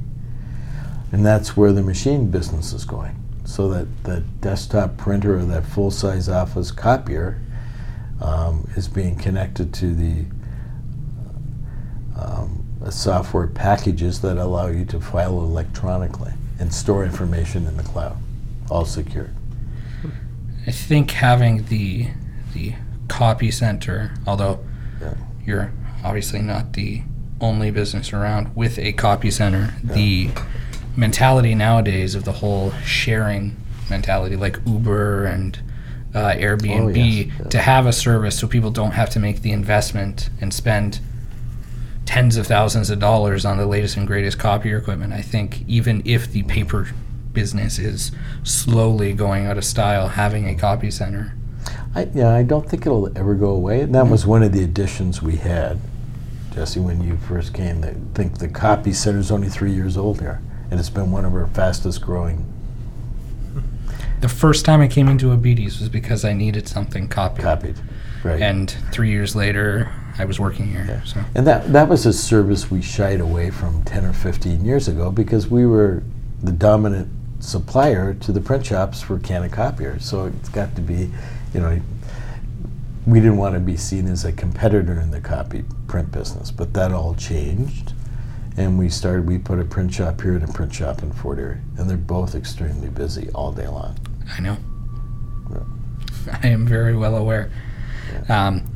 [1.12, 3.18] and that's where the machine business is going.
[3.44, 7.42] So that the desktop printer or that full-size office copier
[8.22, 10.26] um, is being connected to the
[12.18, 18.18] um, software packages that allow you to file electronically and store information in the cloud,
[18.70, 19.36] all secured.
[20.66, 22.08] I think having the
[22.54, 22.74] the
[23.08, 24.60] copy center, although
[25.02, 25.14] Yeah.
[25.46, 25.72] you're
[26.04, 27.04] obviously not the
[27.40, 30.30] only business around with a copy center, the
[30.96, 33.56] mentality nowadays of the whole sharing
[33.90, 35.60] mentality, like Uber and
[36.14, 36.96] uh, Airbnb,
[37.28, 37.48] yes, yeah.
[37.50, 41.00] to have a service so people don't have to make the investment and spend
[42.12, 45.14] tens of thousands of dollars on the latest and greatest copier equipment.
[45.14, 46.90] I think even if the paper
[47.32, 48.12] business is
[48.44, 51.34] slowly going out of style, having a copy center.
[51.96, 53.80] I, yeah, I don't think it'll ever go away.
[53.80, 55.80] And that was one of the additions we had,
[56.54, 57.82] Jesse, when you first came.
[57.82, 61.24] I think the copy center is only three years old here, and it's been one
[61.24, 62.46] of our fastest growing
[64.20, 67.44] The first time I came into a was because I needed something copied.
[67.44, 67.80] copied.
[68.22, 68.42] Right.
[68.42, 69.90] And three years later,
[70.22, 71.02] I was working here.
[71.04, 74.88] So And that, that was a service we shied away from 10 or 15 years
[74.88, 76.04] ago because we were
[76.44, 80.06] the dominant supplier to the print shops for Canon copiers.
[80.06, 81.12] So it's got to be,
[81.56, 81.82] you know,
[83.08, 86.72] we didn't want to be seen as a competitor in the copy print business, but
[86.76, 87.94] that all changed.
[88.58, 91.40] And we started, we put a print shop here and a print shop in Fort
[91.40, 91.62] Erie.
[91.80, 93.98] And they're both extremely busy all day long.
[94.38, 94.58] I know.
[96.44, 97.52] I am very well aware.
[98.30, 98.71] Um,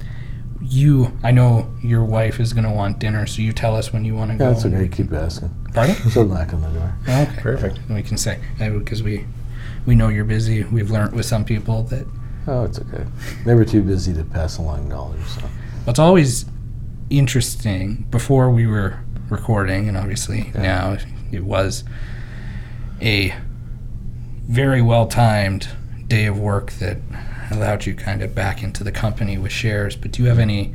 [0.67, 4.04] you, I know your wife is going to want dinner, so you tell us when
[4.06, 4.51] you want to go.
[4.51, 5.49] That's okay, keep asking.
[5.73, 5.95] Pardon?
[6.12, 6.95] So knock on the door.
[7.08, 7.41] Oh, okay.
[7.41, 7.80] Perfect.
[7.89, 9.25] We can say uh, because we
[9.86, 10.63] we know you're busy.
[10.63, 12.08] We've learned with some people that
[12.47, 13.06] Oh, it's okay.
[13.45, 15.23] Never too busy to pass along knowledge.
[15.25, 15.41] So.
[15.88, 16.45] it's always
[17.10, 18.06] interesting.
[18.12, 18.99] Before we were
[19.30, 20.62] recording, and obviously Yeah.
[20.62, 20.97] now
[21.32, 21.84] it was
[23.01, 23.36] a
[24.47, 25.67] very well timed
[26.08, 26.97] day of work that
[27.51, 29.95] allowed you kind of back into the company with shares.
[29.95, 30.73] But do you have any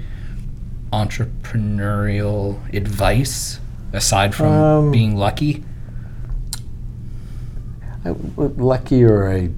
[0.92, 3.60] entrepreneurial advice
[3.92, 5.64] aside from Um, being lucky?
[8.04, 9.50] I, w- lucky or I,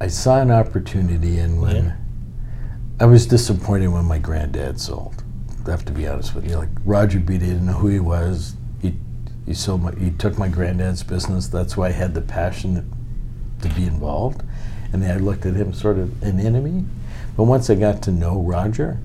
[0.00, 1.92] I saw an opportunity and when Yeah.
[3.00, 5.22] I was disappointed when my granddad sold.
[5.66, 6.56] I have to be honest with you.
[6.56, 8.54] Like Roger Beatty didn't know who he was.
[8.80, 8.94] He
[9.44, 11.48] he sold my he took my granddad's business.
[11.48, 12.90] That's why I had the passion
[13.60, 14.42] to be involved.
[14.92, 16.84] And I looked at him sort of an enemy.
[17.36, 18.98] But once I got to know Roger,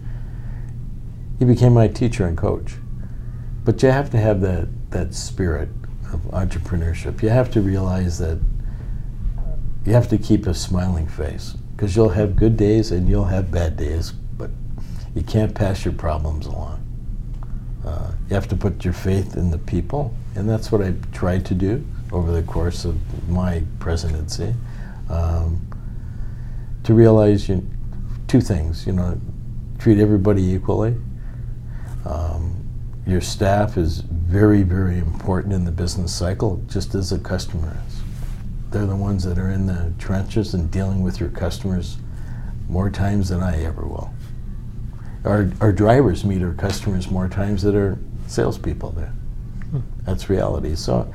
[1.40, 2.76] he became my teacher and coach.
[3.66, 5.70] But you have to have that, that spirit
[6.12, 7.22] of entrepreneurship.
[7.22, 8.40] You have to realize that
[9.86, 13.52] you have to keep a smiling face because you'll have good days and you'll have
[13.52, 14.50] bad days, but
[15.16, 16.80] you can't pass your problems along.
[17.86, 21.46] Uh, you have to put your faith in the people, and that's what I tried
[21.48, 24.54] to do over the course of my presidency.
[25.10, 25.68] Um,
[26.84, 27.66] to realize you,
[28.28, 29.20] two things, you know,
[29.80, 30.96] treat everybody equally.
[32.06, 32.64] Um,
[33.06, 38.02] your staff is very, very important in the business cycle, just as a customer is.
[38.72, 41.98] They're the ones that are in the trenches and dealing with your customers
[42.68, 44.14] more times than I ever will.
[45.26, 49.08] Our, our drivers meet our customers more times than our salespeople do.
[50.06, 50.76] That's reality.
[50.76, 51.12] So,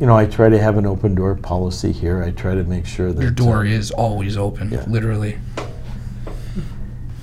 [0.00, 2.22] you know, I try to have an open door policy here.
[2.22, 4.84] I try to make sure that Your uh, door is always open, Yeah.
[4.86, 5.38] literally.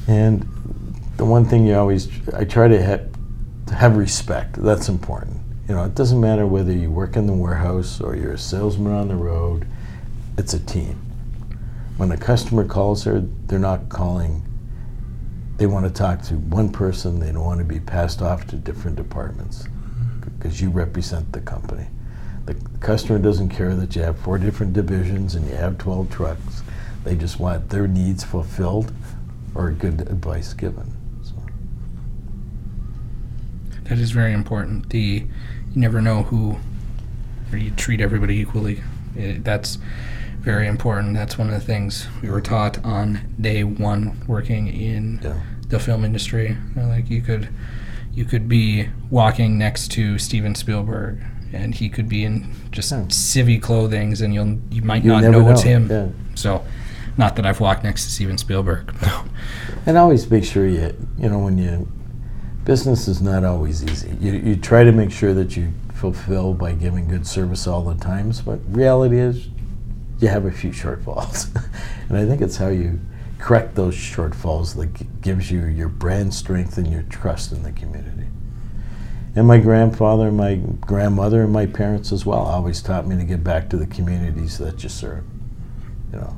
[0.08, 0.42] And
[1.18, 3.10] the one thing you always, I try to have,
[3.68, 4.54] to have respect.
[4.54, 5.38] That's important.
[5.68, 8.92] You know, it doesn't matter whether you work in the warehouse or you're a salesman
[8.92, 9.68] on the road.
[10.38, 11.00] It's a team.
[11.98, 14.44] When a customer calls her, they're not calling.
[15.58, 17.20] They want to talk to one person.
[17.20, 19.68] They don't want to be passed off to different departments
[20.24, 21.86] because you represent the company.
[22.50, 26.64] The customer doesn't care that you have four different divisions and you have 12 trucks.
[27.04, 28.92] They just want their needs fulfilled
[29.54, 30.92] or good advice given.
[31.22, 31.36] So,
[33.84, 34.90] That is very important.
[34.90, 35.28] The
[35.76, 36.58] you never know who,
[37.52, 38.82] or you treat everybody equally.
[39.16, 39.78] It, that's
[40.40, 41.14] very important.
[41.14, 45.40] That's one of the things we were taught on day one working in yeah.
[45.68, 46.58] the film industry.
[46.76, 47.50] Like you could,
[48.12, 51.22] you could be walking next to Steven Spielberg,
[51.54, 53.04] and he could be in just Yeah.
[53.08, 55.88] civvy clothings, and you'll you might You not never know, it's him.
[55.90, 56.08] yeah.
[56.36, 56.64] So,
[57.18, 58.94] not that I've walked next to Steven Spielberg.
[59.86, 61.88] And always make sure you, you know, when you,
[62.66, 64.16] business is not always easy.
[64.22, 67.96] You, you try to make sure that you fulfill by giving good service all the
[67.96, 69.48] times, but reality is
[70.20, 71.50] you have a few shortfalls.
[72.10, 73.00] and I think it's how you
[73.40, 78.28] correct those shortfalls that gives you your brand strength and your trust in the community.
[79.36, 83.44] And my grandfather, my grandmother, and my parents as well always taught me to give
[83.44, 85.24] back to the communities that you serve.
[86.12, 86.36] You know,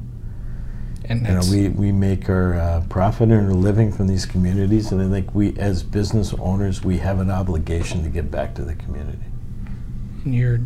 [1.05, 4.91] And you know, we, we make our uh, profit and our living from these communities,
[4.91, 8.63] and I think we, as business owners, we have an obligation to give back to
[8.63, 9.19] the community.
[10.25, 10.59] you're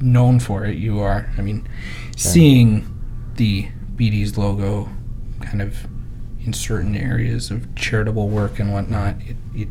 [0.00, 0.76] known for it.
[0.76, 1.30] You are.
[1.36, 1.68] I mean,
[2.16, 2.86] seeing
[3.34, 4.88] the Beatties logo
[5.40, 5.86] kind of
[6.44, 9.68] in certain areas of charitable work and whatnot, it, it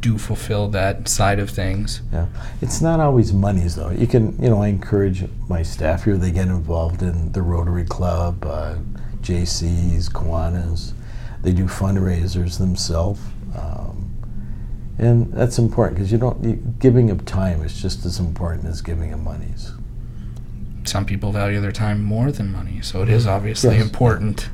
[0.00, 2.00] do fulfill that side of things.
[2.12, 2.26] Yeah,
[2.60, 3.90] it's not always monies though.
[3.90, 6.16] You can, you know, I encourage my staff here.
[6.16, 8.76] They get involved in the Rotary Club, uh,
[9.22, 10.92] JCs, Kiwanis.
[11.42, 13.20] They do fundraisers themselves,
[13.56, 14.04] um,
[14.98, 18.80] And that's important because you don't, you, giving of time is just as important as
[18.82, 19.72] giving of monies.
[20.84, 23.84] Some people value their time more than money, so it is obviously Yes.
[23.84, 24.48] important.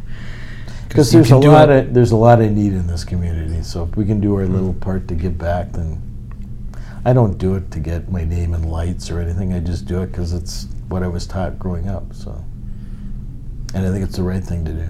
[0.88, 3.62] Because there's a lot it- of there's a lot of need in this community.
[3.62, 6.00] So if we can do our little part to give back, then
[7.04, 9.52] I don't do it to get my name in lights or anything.
[9.52, 12.14] I just do it because it's what I was taught growing up.
[12.14, 12.44] So,
[13.74, 14.88] and I think it's the right thing to do.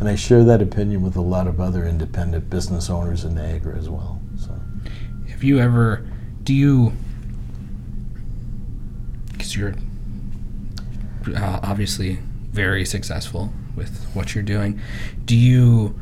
[0.00, 3.76] And I share that opinion with a lot of other independent business owners in Niagara
[3.76, 4.20] as well.
[4.38, 4.50] So
[5.28, 6.04] Have you ever,
[6.42, 6.92] do you,
[9.30, 9.74] because you're
[11.36, 12.18] uh, obviously
[12.52, 14.80] very successful with what you're doing,
[15.24, 15.98] do you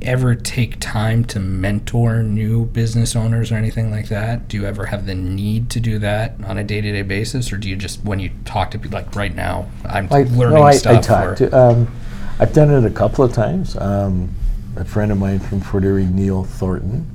[0.00, 4.46] ever take time to mentor new business owners or anything like that?
[4.46, 7.52] Do you ever have the need to do that on a day to day basis,
[7.52, 10.58] or do you just, when you talk to people, like right now, I'm I, learning
[10.58, 10.98] no, I, stuff?
[10.98, 11.92] I talk to, um,
[12.38, 13.76] I've done it a couple of times.
[13.76, 14.34] Um,
[14.76, 17.14] a friend of mine from Fort Erie, Neil Thornton.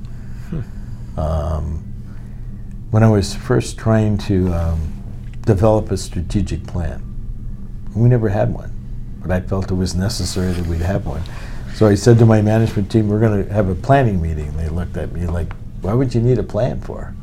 [1.15, 1.83] Um,
[2.91, 5.03] when I was first trying to um,
[5.45, 7.01] develop a strategic plan,
[7.95, 8.72] we never had one,
[9.23, 11.23] but I felt it was necessary that we'd have one.
[11.73, 14.59] So I said to my management team, "We're going to have a planning meeting." And
[14.59, 17.15] they looked at me like, "Why would you need a plan for?"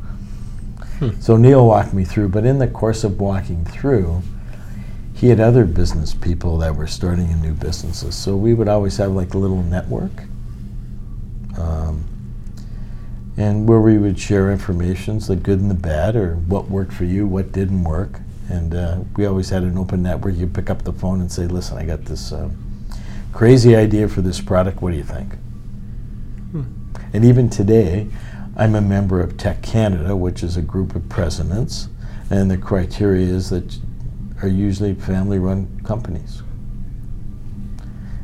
[1.19, 4.21] So Neil walked me through, but in the course of walking through,
[5.15, 8.13] he had other business people that were starting in new businesses.
[8.13, 10.11] So we would always have like a little network.
[11.57, 12.05] Um,
[13.37, 17.05] and where we would share informations, the good and the bad, or what worked for
[17.05, 18.19] you, what didn't work.
[18.51, 20.35] And uh, we always had an open network.
[20.35, 22.49] You pick up the phone and say, listen, I got this uh,
[23.33, 24.81] crazy idea for this product.
[24.81, 25.33] What do you think?
[27.13, 28.07] And even today,
[28.55, 31.89] I'm a member of TEC Canada, which is a group of presidents.
[32.29, 33.79] And the criteria is that
[34.41, 36.41] are usually family run companies.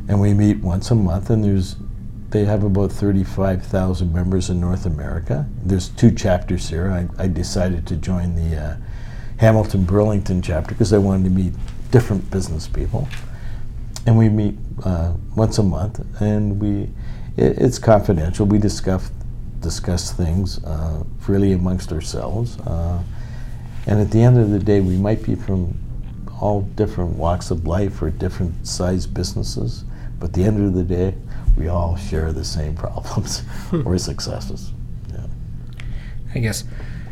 [0.07, 1.75] And we meet once a month, and there's
[2.29, 5.47] they have about 35,000 members in North America.
[5.63, 6.91] There's two chapters here.
[6.91, 8.77] I, I decided to join the uh,
[9.37, 11.53] Hamilton Burlington chapter because I wanted to meet
[11.91, 13.07] different business people.
[14.05, 16.89] And we meet uh, once a month, and we
[17.35, 18.45] it, it's confidential.
[18.45, 19.11] We discuss
[19.59, 22.59] discuss things uh, freely amongst ourselves.
[22.59, 23.01] Uh,
[23.85, 25.77] and at the end of the day, we might be from
[26.41, 29.83] all different walks of life or different size businesses,
[30.19, 31.15] but at the end of the day,
[31.57, 33.43] we all share the same problems
[33.85, 34.71] or successes.
[35.11, 35.25] Yeah.
[36.35, 36.63] I guess,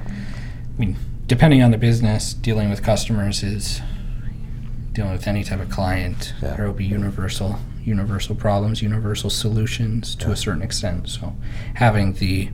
[0.08, 0.96] I mean,
[1.28, 3.82] depending on the business, dealing with customers is
[4.94, 6.34] dealing with any type of client.
[6.42, 6.56] Yeah.
[6.56, 10.34] There will be universal, universal problems, universal solutions to Yeah.
[10.34, 11.10] a certain extent.
[11.10, 11.36] So,
[11.76, 12.50] having the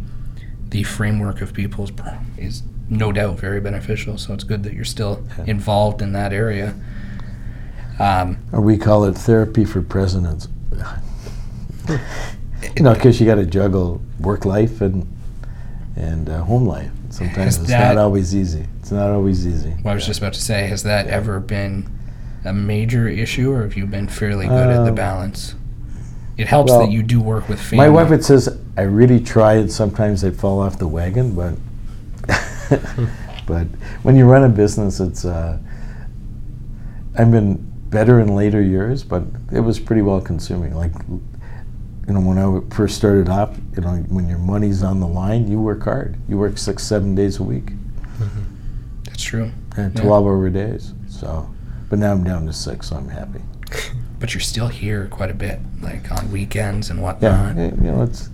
[0.69, 1.91] the framework of people is,
[2.37, 4.17] is no doubt very beneficial.
[4.17, 5.43] So it's good that you're still Yeah.
[5.47, 6.73] involved in that area.
[7.99, 10.47] Um, we call it therapy for presidents.
[11.89, 15.07] you know, because you got to juggle work life and
[15.97, 16.91] and uh, home life.
[17.11, 18.65] Sometimes Has it's that- not always easy.
[18.79, 19.75] It's not always easy.
[19.83, 21.85] Well, I was just about to say, has that ever been
[22.45, 25.55] a major issue, or have you been fairly good at the Um, balance?
[26.37, 27.85] It helps well, that you do work with family.
[27.85, 31.35] My wife would says I really try, and sometimes I fall off the wagon.
[31.35, 31.53] But
[33.45, 33.67] but
[34.03, 35.57] when you run a business, it's uh,
[37.17, 37.57] I've been
[37.89, 40.73] better in later years, but it was pretty well consuming.
[40.75, 40.93] Like
[42.07, 45.47] you know, when I first started off, you know, when your money's on the line,
[45.49, 46.17] you work hard.
[46.27, 47.71] You work six, seven days a week,
[49.05, 49.51] That's true.
[49.77, 50.01] and Yeah.
[50.01, 50.93] twelve-hour days.
[51.07, 51.49] So,
[51.89, 53.41] but now I'm down to six, so I'm happy.
[54.19, 57.57] But you're still here quite a bit, like on weekends and whatnot.
[57.57, 58.29] eh, you know, it's,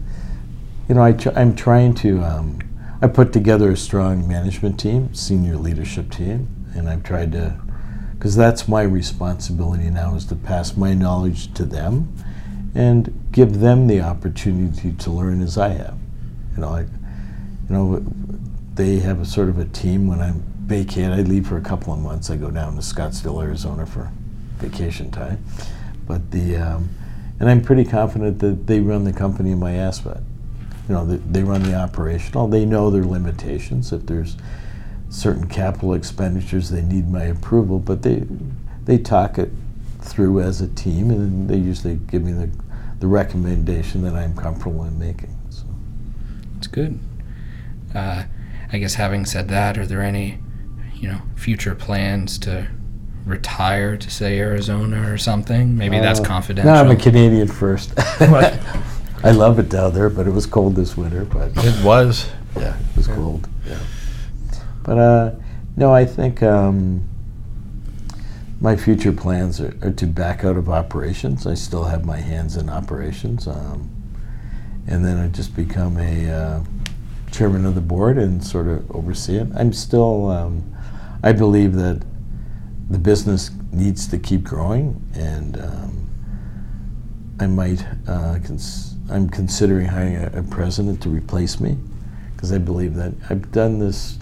[0.90, 2.60] you know, I tr- I'm trying to, um,
[3.02, 7.58] I put together a strong management team, senior leadership team, and I've tried to,
[8.12, 12.14] because that's my responsibility now is to pass my knowledge to them
[12.78, 15.98] and give them the opportunity to learn as I have.
[16.56, 16.90] You know, I, you
[17.70, 18.06] know,
[18.76, 21.10] they have a sort of a team when I'm vacate.
[21.10, 22.30] I leave for a couple of months.
[22.30, 24.12] I go down to Scottsdale, Arizona for
[24.58, 25.44] vacation time.
[26.06, 26.90] But the, um,
[27.40, 30.22] and I'm pretty confident that they run the company in my aspect.
[30.88, 32.48] You know, they, they run the operational.
[32.48, 33.92] They know their limitations.
[33.92, 34.38] If there's
[35.10, 37.80] certain capital expenditures, they need my approval.
[37.80, 38.24] But they,
[38.86, 39.50] they talk it
[40.00, 42.52] through as a team, and they usually give me the,
[43.00, 45.36] the recommendation that I'm comfortable in making.
[45.50, 45.64] So.
[46.58, 47.00] It's good.
[47.94, 48.24] Uh,
[48.72, 50.40] I guess having said that, are there any,
[50.96, 52.68] you know, future plans to
[53.26, 55.78] retire to say Arizona or something?
[55.78, 56.74] Maybe that's Uh, confidential.
[56.74, 57.94] No, I'm a Canadian first.
[57.98, 61.26] I love it down there, but it was cold this winter.
[61.26, 62.30] But It was.
[62.56, 63.48] yeah, it was cold.
[63.68, 63.78] Yeah.
[64.84, 65.32] But uh,
[65.76, 67.08] no, I think um,
[68.60, 71.46] my future plans are, are to back out of operations.
[71.46, 73.90] I still have my hands in operations, um,
[74.88, 76.64] and then I just become a uh,
[77.32, 79.48] chairman of the board and sort of oversee it.
[79.56, 80.76] I'm still, um,
[81.24, 82.02] I believe that
[82.90, 86.10] the business needs to keep growing, and um,
[87.40, 91.78] I might, uh, cons- I'm considering hiring a, a president to replace me
[92.36, 94.18] because I believe that I've done this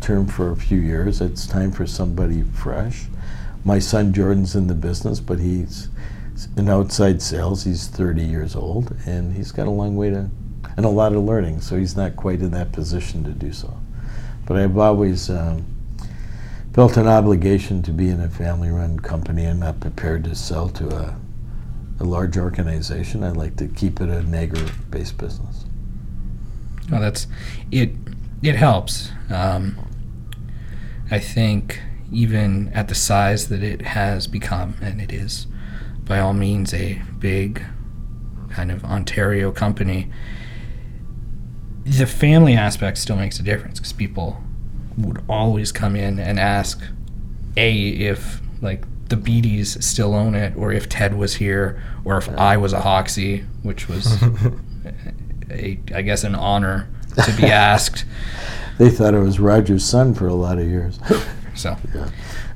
[0.00, 1.20] term for a few years.
[1.20, 3.06] It's time for somebody fresh.
[3.64, 5.88] My son Jordan's in the business, but he's
[6.56, 7.64] in outside sales.
[7.64, 10.30] He's 30 years old, and he's got a long way to,
[10.76, 11.60] and a lot of learning.
[11.60, 13.74] So he's not quite in that position to do so.
[14.46, 15.64] But I've always um,
[16.74, 20.88] felt an obligation to be in a family-run company and not prepared to sell to
[20.88, 21.16] a,
[22.00, 23.24] a large organization.
[23.24, 25.64] I like to keep it a Niagara-based business.
[26.90, 27.26] Well, that's
[27.70, 27.92] it.
[28.42, 29.10] It helps.
[29.30, 29.78] Um,
[31.10, 31.80] I think
[32.12, 35.46] even at the size that it has become, and it is
[36.04, 37.64] by all means a big
[38.50, 40.10] kind of Ontario company,
[41.84, 44.42] the family aspect still makes a difference because people
[44.96, 46.82] would always come in and ask,
[47.56, 52.28] a if like the Beatties still own it, or if Ted was here, or if
[52.30, 54.22] I was a Hoxie, which was
[55.50, 56.88] a, I guess an honor
[57.24, 58.04] to be asked.
[58.78, 60.98] They thought I was Roger's son for a lot of years.
[61.54, 61.76] So,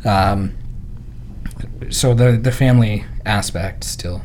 [0.04, 0.32] Yeah.
[0.32, 0.52] um,
[1.90, 4.22] so the the family aspect still,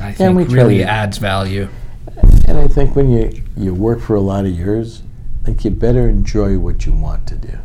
[0.00, 1.68] I think, really adds value.
[2.46, 5.02] And I think when you, you work for a lot of years,
[5.42, 7.58] I think you better enjoy what you want to do.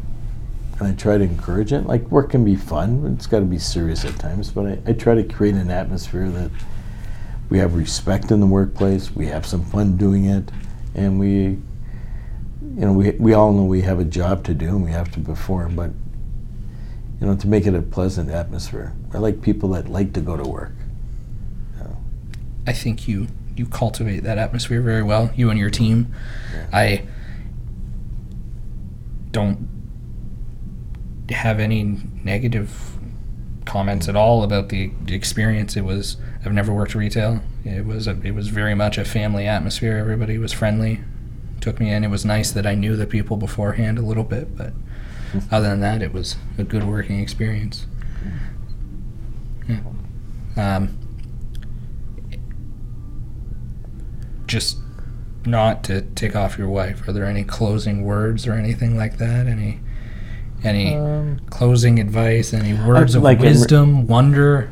[0.79, 1.85] And I try to encourage it.
[1.85, 4.51] Like work can be fun, but it's got to be serious at times.
[4.51, 6.51] But I, I try to create an atmosphere that
[7.49, 10.51] we have respect in the workplace, we have some fun doing it,
[10.95, 11.59] and we, you
[12.61, 15.19] know, we, we all know we have a job to do and we have to
[15.19, 15.91] perform, but,
[17.23, 18.93] you know, to make it a pleasant atmosphere.
[19.13, 20.73] I like people that like to go to work.
[22.67, 25.31] I think you you cultivate that atmosphere very well.
[25.33, 26.13] You and your team.
[26.73, 27.05] I
[29.31, 29.69] don't
[31.29, 31.83] have any
[32.25, 32.97] negative
[33.63, 35.77] comments at all about the the experience.
[35.77, 37.41] It was I've never worked retail.
[37.63, 39.97] It was a, it was very much a family atmosphere.
[39.97, 40.99] Everybody was friendly.
[41.61, 42.03] Took me in.
[42.03, 44.73] It was nice that I knew the people beforehand a little bit, but
[45.51, 47.85] other than that, it was a good working experience.
[49.67, 49.79] Yeah.
[50.57, 50.97] Um,
[54.47, 54.77] just
[55.45, 57.07] not to take off your wife.
[57.07, 59.47] Are there any closing words or anything like that?
[59.47, 59.79] Any
[60.63, 62.53] any Um, closing advice?
[62.53, 64.69] Any words of like in re- wisdom, wonder?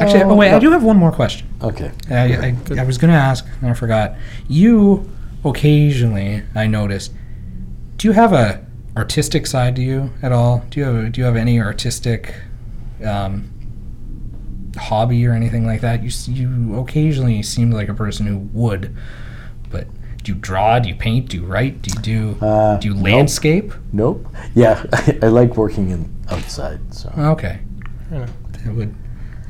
[0.00, 1.46] Actually, oh well, wait, I do have one more question.
[1.62, 1.90] Okay.
[2.10, 4.14] I, I, I was going to ask and I forgot.
[4.48, 5.10] You
[5.44, 7.12] occasionally, I noticed,
[7.98, 8.63] do you have a
[8.96, 10.64] artistic side to you at all?
[10.70, 12.34] Do you have do you have any artistic
[13.04, 13.50] um,
[14.76, 16.02] hobby or anything like that?
[16.02, 18.94] You you occasionally seem like a person who would,
[19.70, 19.86] but
[20.22, 20.78] do you draw?
[20.78, 21.28] Do you paint?
[21.30, 21.82] Do you write?
[21.82, 23.04] Do you do Uh, do you nope.
[23.04, 23.72] landscape?
[23.92, 24.26] Nope.
[24.54, 24.84] Yeah,
[25.22, 26.80] I, like working in outside.
[26.94, 27.58] So Okay,
[28.12, 28.26] Yeah.
[28.64, 28.94] that would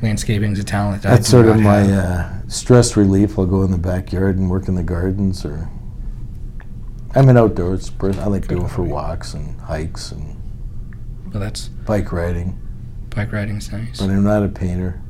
[0.01, 1.03] landscaping's a talent.
[1.03, 3.39] that I that's sort of my uh, stress relief.
[3.39, 5.69] I'll go in the backyard and work in the gardens, or
[7.15, 8.21] I'm an outdoors person.
[8.21, 10.35] I like Good going for walks and hikes and
[11.31, 12.59] Well, that's bike riding.
[13.15, 13.99] bike riding's nice.
[13.99, 15.01] But I'm not a painter.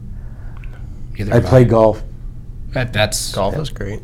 [1.17, 2.03] Either I have play golf.
[2.69, 4.01] That, that's Golf is great.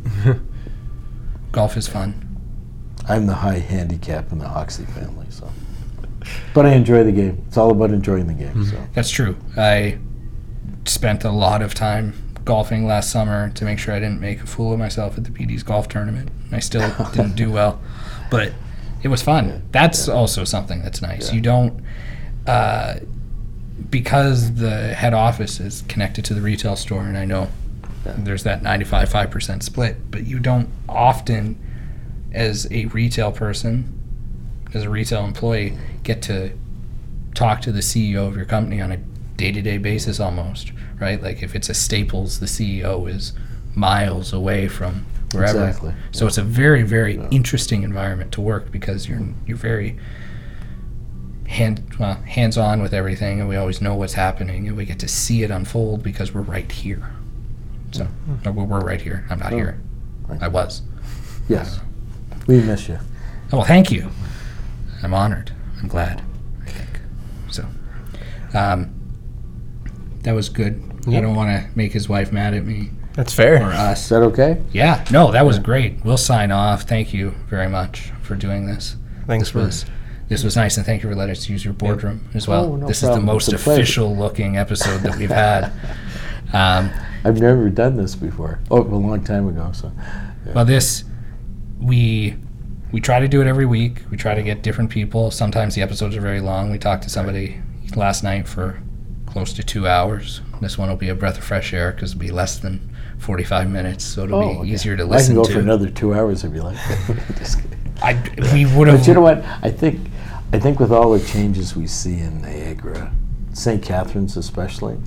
[1.51, 2.27] golf is fun.
[3.07, 5.25] I'm the high handicap in the Hoxley family.
[5.29, 5.49] So,
[6.53, 7.43] but I enjoy the game.
[7.47, 8.49] It's all about enjoying the game.
[8.53, 8.63] Mm-hmm.
[8.63, 8.87] So.
[8.93, 9.35] That's true.
[9.57, 9.99] I
[10.85, 12.13] spent a lot of time
[12.45, 15.31] golfing last summer to make sure I didn't make a fool of myself at the
[15.31, 16.29] PD's golf tournament.
[16.51, 17.79] I still didn't do well,
[18.29, 18.53] but
[19.03, 19.63] it was fun.
[19.71, 21.29] That's also something that's nice.
[21.29, 21.35] Yeah.
[21.35, 21.83] You don't,
[22.47, 22.95] uh,
[23.89, 27.49] because the head office is connected to the retail store, and I know
[28.05, 28.13] Yeah.
[28.17, 31.57] there's that 95 5% split, but you don't often,
[32.31, 33.97] as a retail person,
[34.73, 36.51] as a retail employee, get to
[37.35, 38.97] talk to the CEO of your company on a
[39.41, 41.21] day-to-day basis almost, right?
[41.21, 43.33] Like if it's a Staples, the CEO is
[43.73, 45.65] miles away from wherever.
[45.67, 45.93] Exactly.
[46.11, 47.27] So it's a very, very Yeah.
[47.31, 49.97] interesting environment to work because you're you're very
[51.47, 55.07] hand well, hands-on with everything, and we always know what's happening, and we get to
[55.07, 57.11] see it unfold because we're right here.
[57.91, 58.07] So
[58.45, 59.25] or we're we're right here.
[59.29, 59.79] I'm not Oh, here.
[60.39, 60.81] I was.
[61.49, 61.79] Yes,
[62.47, 62.99] we miss you.
[63.51, 64.09] Oh, well, thank you.
[65.03, 65.51] I'm honored.
[65.81, 66.21] I'm glad.
[66.65, 66.89] I think
[67.49, 67.65] so.
[68.53, 68.91] Um,
[70.23, 70.81] that was good.
[71.07, 73.55] I don't want to make his wife mad at me That's fair.
[73.55, 73.69] or fair.
[73.71, 74.09] Is us.
[74.09, 74.61] that okay?
[74.71, 76.03] Yeah, no, that was great.
[76.05, 76.83] We'll sign off.
[76.83, 78.95] Thank you very much for doing this.
[79.27, 79.85] Thanks This for was
[80.29, 82.65] this was nice, and thank you for letting us use your boardroom as well.
[82.65, 83.19] Oh, no this problem.
[83.19, 83.81] is the most It's pleasure.
[83.81, 85.71] official looking episode that we've had.
[86.53, 86.91] Um,
[87.23, 88.59] I've never done this before.
[88.69, 89.71] Oh, a long time ago.
[89.73, 89.89] So,
[90.53, 91.05] Well, this
[91.79, 92.35] we
[92.91, 94.01] we try to do it every week.
[94.11, 95.31] We try to get different people.
[95.31, 96.69] Sometimes the episodes are very long.
[96.69, 97.61] We talked to somebody
[97.95, 98.81] last night for
[99.31, 100.41] close to two hours.
[100.59, 102.87] This one will be a breath of fresh air because it'll be less than
[103.19, 104.69] 45 minutes, so it'll Oh, be okay.
[104.69, 105.35] easier to listen.
[105.35, 105.41] to.
[105.41, 105.53] I can go to.
[105.53, 106.77] for another two hours if you like.
[108.03, 108.13] I,
[108.53, 108.99] we would have.
[108.99, 109.43] But you know what?
[109.61, 109.99] I think,
[110.53, 113.11] I think with all the changes we see in Niagara,
[113.53, 113.81] St.
[113.81, 114.97] Catharines especially,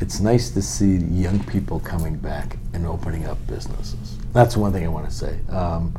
[0.00, 4.16] it's nice to see young people coming back and opening up businesses.
[4.32, 5.38] That's one thing I want to say.
[5.48, 5.94] Um,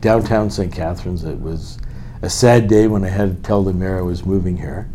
[0.00, 0.72] downtown St.
[0.72, 1.78] Catharines, it was
[2.22, 4.88] a sad day when I had to tell the mayor I was moving here.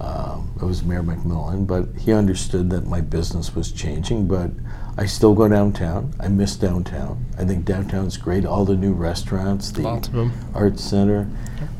[0.00, 4.28] Um, it was Mayor McMillan, but he understood that my business was changing.
[4.28, 4.50] But
[4.96, 6.14] I still go downtown.
[6.20, 7.24] I miss downtown.
[7.36, 8.44] I think downtown's great.
[8.44, 10.32] All the new restaurants, the Lots of 'em.
[10.54, 11.26] art center,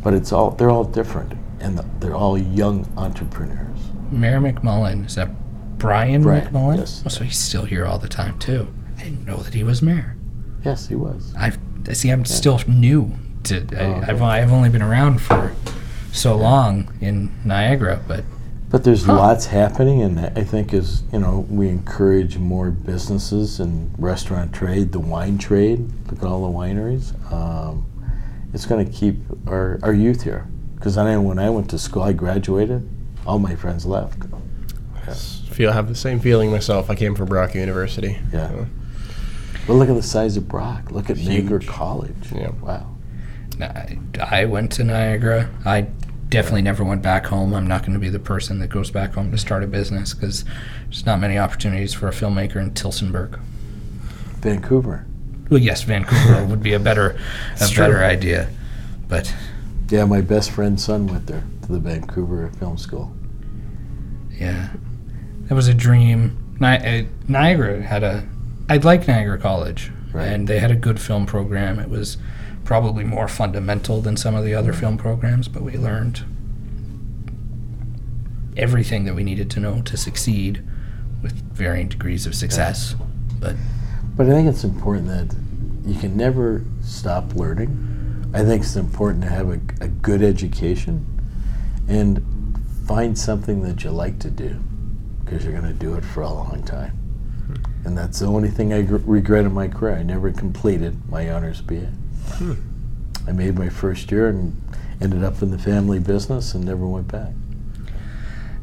[0.03, 3.79] but it's all they're all different, and they're all young entrepreneurs.
[4.11, 5.07] Mayor McMullan.
[5.07, 5.29] Is that
[5.79, 6.79] Brian, Brian, McMullan?
[6.79, 7.03] yes.
[7.07, 8.67] Oh, so he's still here all the time too.
[8.99, 10.17] I didn't know that he was mayor.
[10.65, 11.33] Yes, he was.
[11.39, 11.57] I've
[11.93, 12.11] see.
[12.11, 13.13] I'm still new
[13.45, 13.61] to.
[13.61, 14.11] Oh, I, okay.
[14.11, 15.53] I've I've only been around for
[16.13, 18.25] so long in Niagara, but
[18.71, 19.17] But there's Huh.
[19.17, 24.93] lots happening, and I think as you know, we encourage more businesses and restaurant trade,
[24.93, 25.91] the wine trade.
[26.11, 27.15] Look at all the wineries.
[27.33, 27.87] Um,
[28.53, 30.47] it's going to keep our, our youth here.
[30.75, 32.87] Because I know when I went to school, I graduated,
[33.27, 34.19] all my friends left.
[35.51, 36.91] Feel have the same feeling myself.
[36.91, 38.19] I came from Brock University.
[38.33, 38.49] Yeah.
[38.49, 38.67] so,
[39.67, 40.91] But look at the size of Brock.
[40.93, 42.15] Look at Niagara College.
[42.35, 42.51] Yeah.
[42.61, 42.95] Wow.
[43.61, 45.49] I, I went to Niagara.
[45.65, 45.87] I
[46.29, 47.55] definitely never went back home.
[47.55, 50.13] I'm not going to be the person that goes back home to start a business
[50.15, 50.45] because
[50.85, 53.39] there's not many opportunities for a filmmaker in Tillsonburg.
[54.41, 55.07] Vancouver.
[55.51, 57.19] Well, yes, Vancouver would be a better a
[57.55, 57.85] It's true.
[57.85, 58.51] better idea,
[59.09, 59.35] but
[59.91, 63.15] Yeah, my best friend's son went there to the Vancouver Film School.
[64.39, 64.69] yeah,
[65.47, 66.57] that was a dream.
[66.61, 68.27] Ni- uh, Niagara had a.
[68.69, 70.27] I like Niagara College, Right.
[70.27, 71.79] and they had a good film program.
[71.79, 72.19] It was
[72.69, 76.23] probably more fundamental than some of the other film programs, but we learned
[78.59, 80.63] everything that we needed to know to succeed
[81.23, 82.95] with varying degrees of success.
[83.41, 83.57] But
[84.19, 85.35] But I think it's important that
[85.91, 87.73] you can never stop learning.
[88.35, 91.07] I think it's important to have a, a good education
[91.89, 92.23] and
[92.87, 94.61] find something that you like to do
[95.25, 96.91] because you're going to do it for a long time.
[96.91, 97.87] Hmm.
[97.87, 99.95] And that's the only thing I gr- regret in my career.
[99.97, 101.91] I never completed my honors BA.
[103.27, 104.61] I made my first year and
[105.01, 107.33] ended up in the family business and never went back.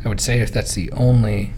[0.03, 1.53] I would say if that's the only,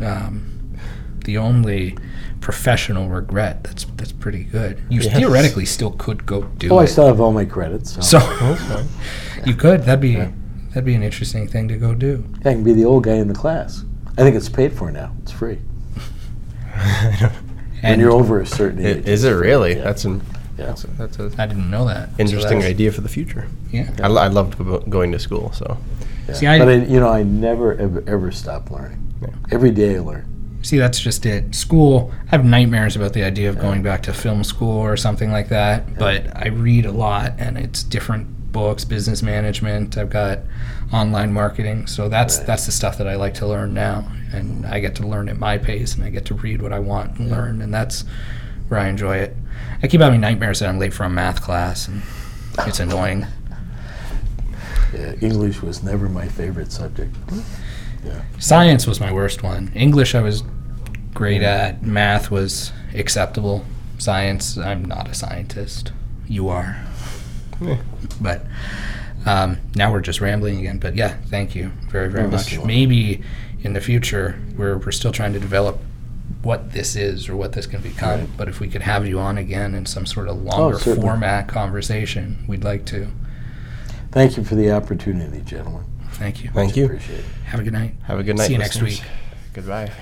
[0.00, 0.76] um,
[1.24, 1.96] the only
[2.40, 4.80] professional regret, that's that's pretty good.
[4.88, 5.14] You Yes.
[5.16, 7.92] theoretically still could go do Oh, I still have all my credits.
[7.94, 8.88] So, So that's
[9.46, 9.82] you could.
[9.82, 10.30] That'd be Yeah.
[10.70, 12.24] that'd be an interesting thing to go do.
[12.42, 13.84] Yeah, I can be the old guy in the class.
[14.16, 15.12] I think it's paid for now.
[15.22, 15.58] It's free.
[16.78, 17.30] when
[17.82, 18.98] And you're over a certain age.
[19.06, 19.50] Is it's it free.
[19.50, 19.66] Yeah.
[19.66, 19.84] Yeah.
[19.84, 20.22] That's an
[20.58, 20.66] Yeah.
[20.66, 22.10] that's a, that's a I didn't know that.
[22.18, 23.46] Interesting that's- idea for the future.
[23.70, 23.90] Yeah.
[24.02, 25.78] I, lo- I loved go- going to school, so
[26.28, 26.34] Yeah.
[26.34, 29.00] See, I- but I, you know, I never ever ever stop learning.
[29.22, 29.28] Yeah.
[29.50, 30.24] Every day I learn.
[30.62, 31.54] See, that's just it.
[31.54, 35.30] School, I have nightmares about the idea of going back to film school or something
[35.30, 35.96] like that.
[35.98, 39.96] But I read a lot, and it's different books, business management.
[39.96, 40.40] I've got
[40.92, 42.46] online marketing, so that's Right.
[42.48, 45.38] that's the stuff that I like to learn now, and I get to learn at
[45.38, 48.04] my pace, and I get to read what I want and learn, and that's
[48.68, 49.36] where I enjoy it.
[49.82, 52.02] I keep having nightmares that I'm late for a math class, and
[52.66, 53.26] it's annoying.
[54.92, 57.14] Yeah, English was never my favorite subject.
[58.04, 58.22] Yeah.
[58.38, 59.70] Science was my worst one.
[59.74, 60.42] English I was
[61.14, 61.82] great at.
[61.82, 63.64] Math was acceptable.
[63.98, 65.92] Science, I'm not a scientist.
[66.26, 66.82] You are.
[67.60, 67.78] Yeah.
[68.20, 68.46] But
[69.26, 70.78] um, now we're just rambling again.
[70.78, 72.58] But yeah, thank you very, very much.
[72.60, 73.22] Maybe
[73.62, 75.80] in the future, we're, we're still trying to develop
[76.42, 78.20] what this is or what this can become.
[78.20, 78.36] Right.
[78.36, 81.08] But if we could have you on again in some sort of longer oh, certainly.
[81.08, 83.08] format conversation, we'd like to.
[84.10, 85.84] Thank you for the opportunity, gentlemen.
[86.12, 86.50] Thank you.
[86.50, 86.86] thank you.
[86.86, 87.24] Appreciate it.
[87.46, 87.94] Have a good night.
[88.04, 88.46] Have a good night.
[88.46, 89.02] See you next week.
[89.52, 89.92] Goodbye.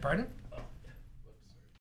[0.00, 0.26] Pardon?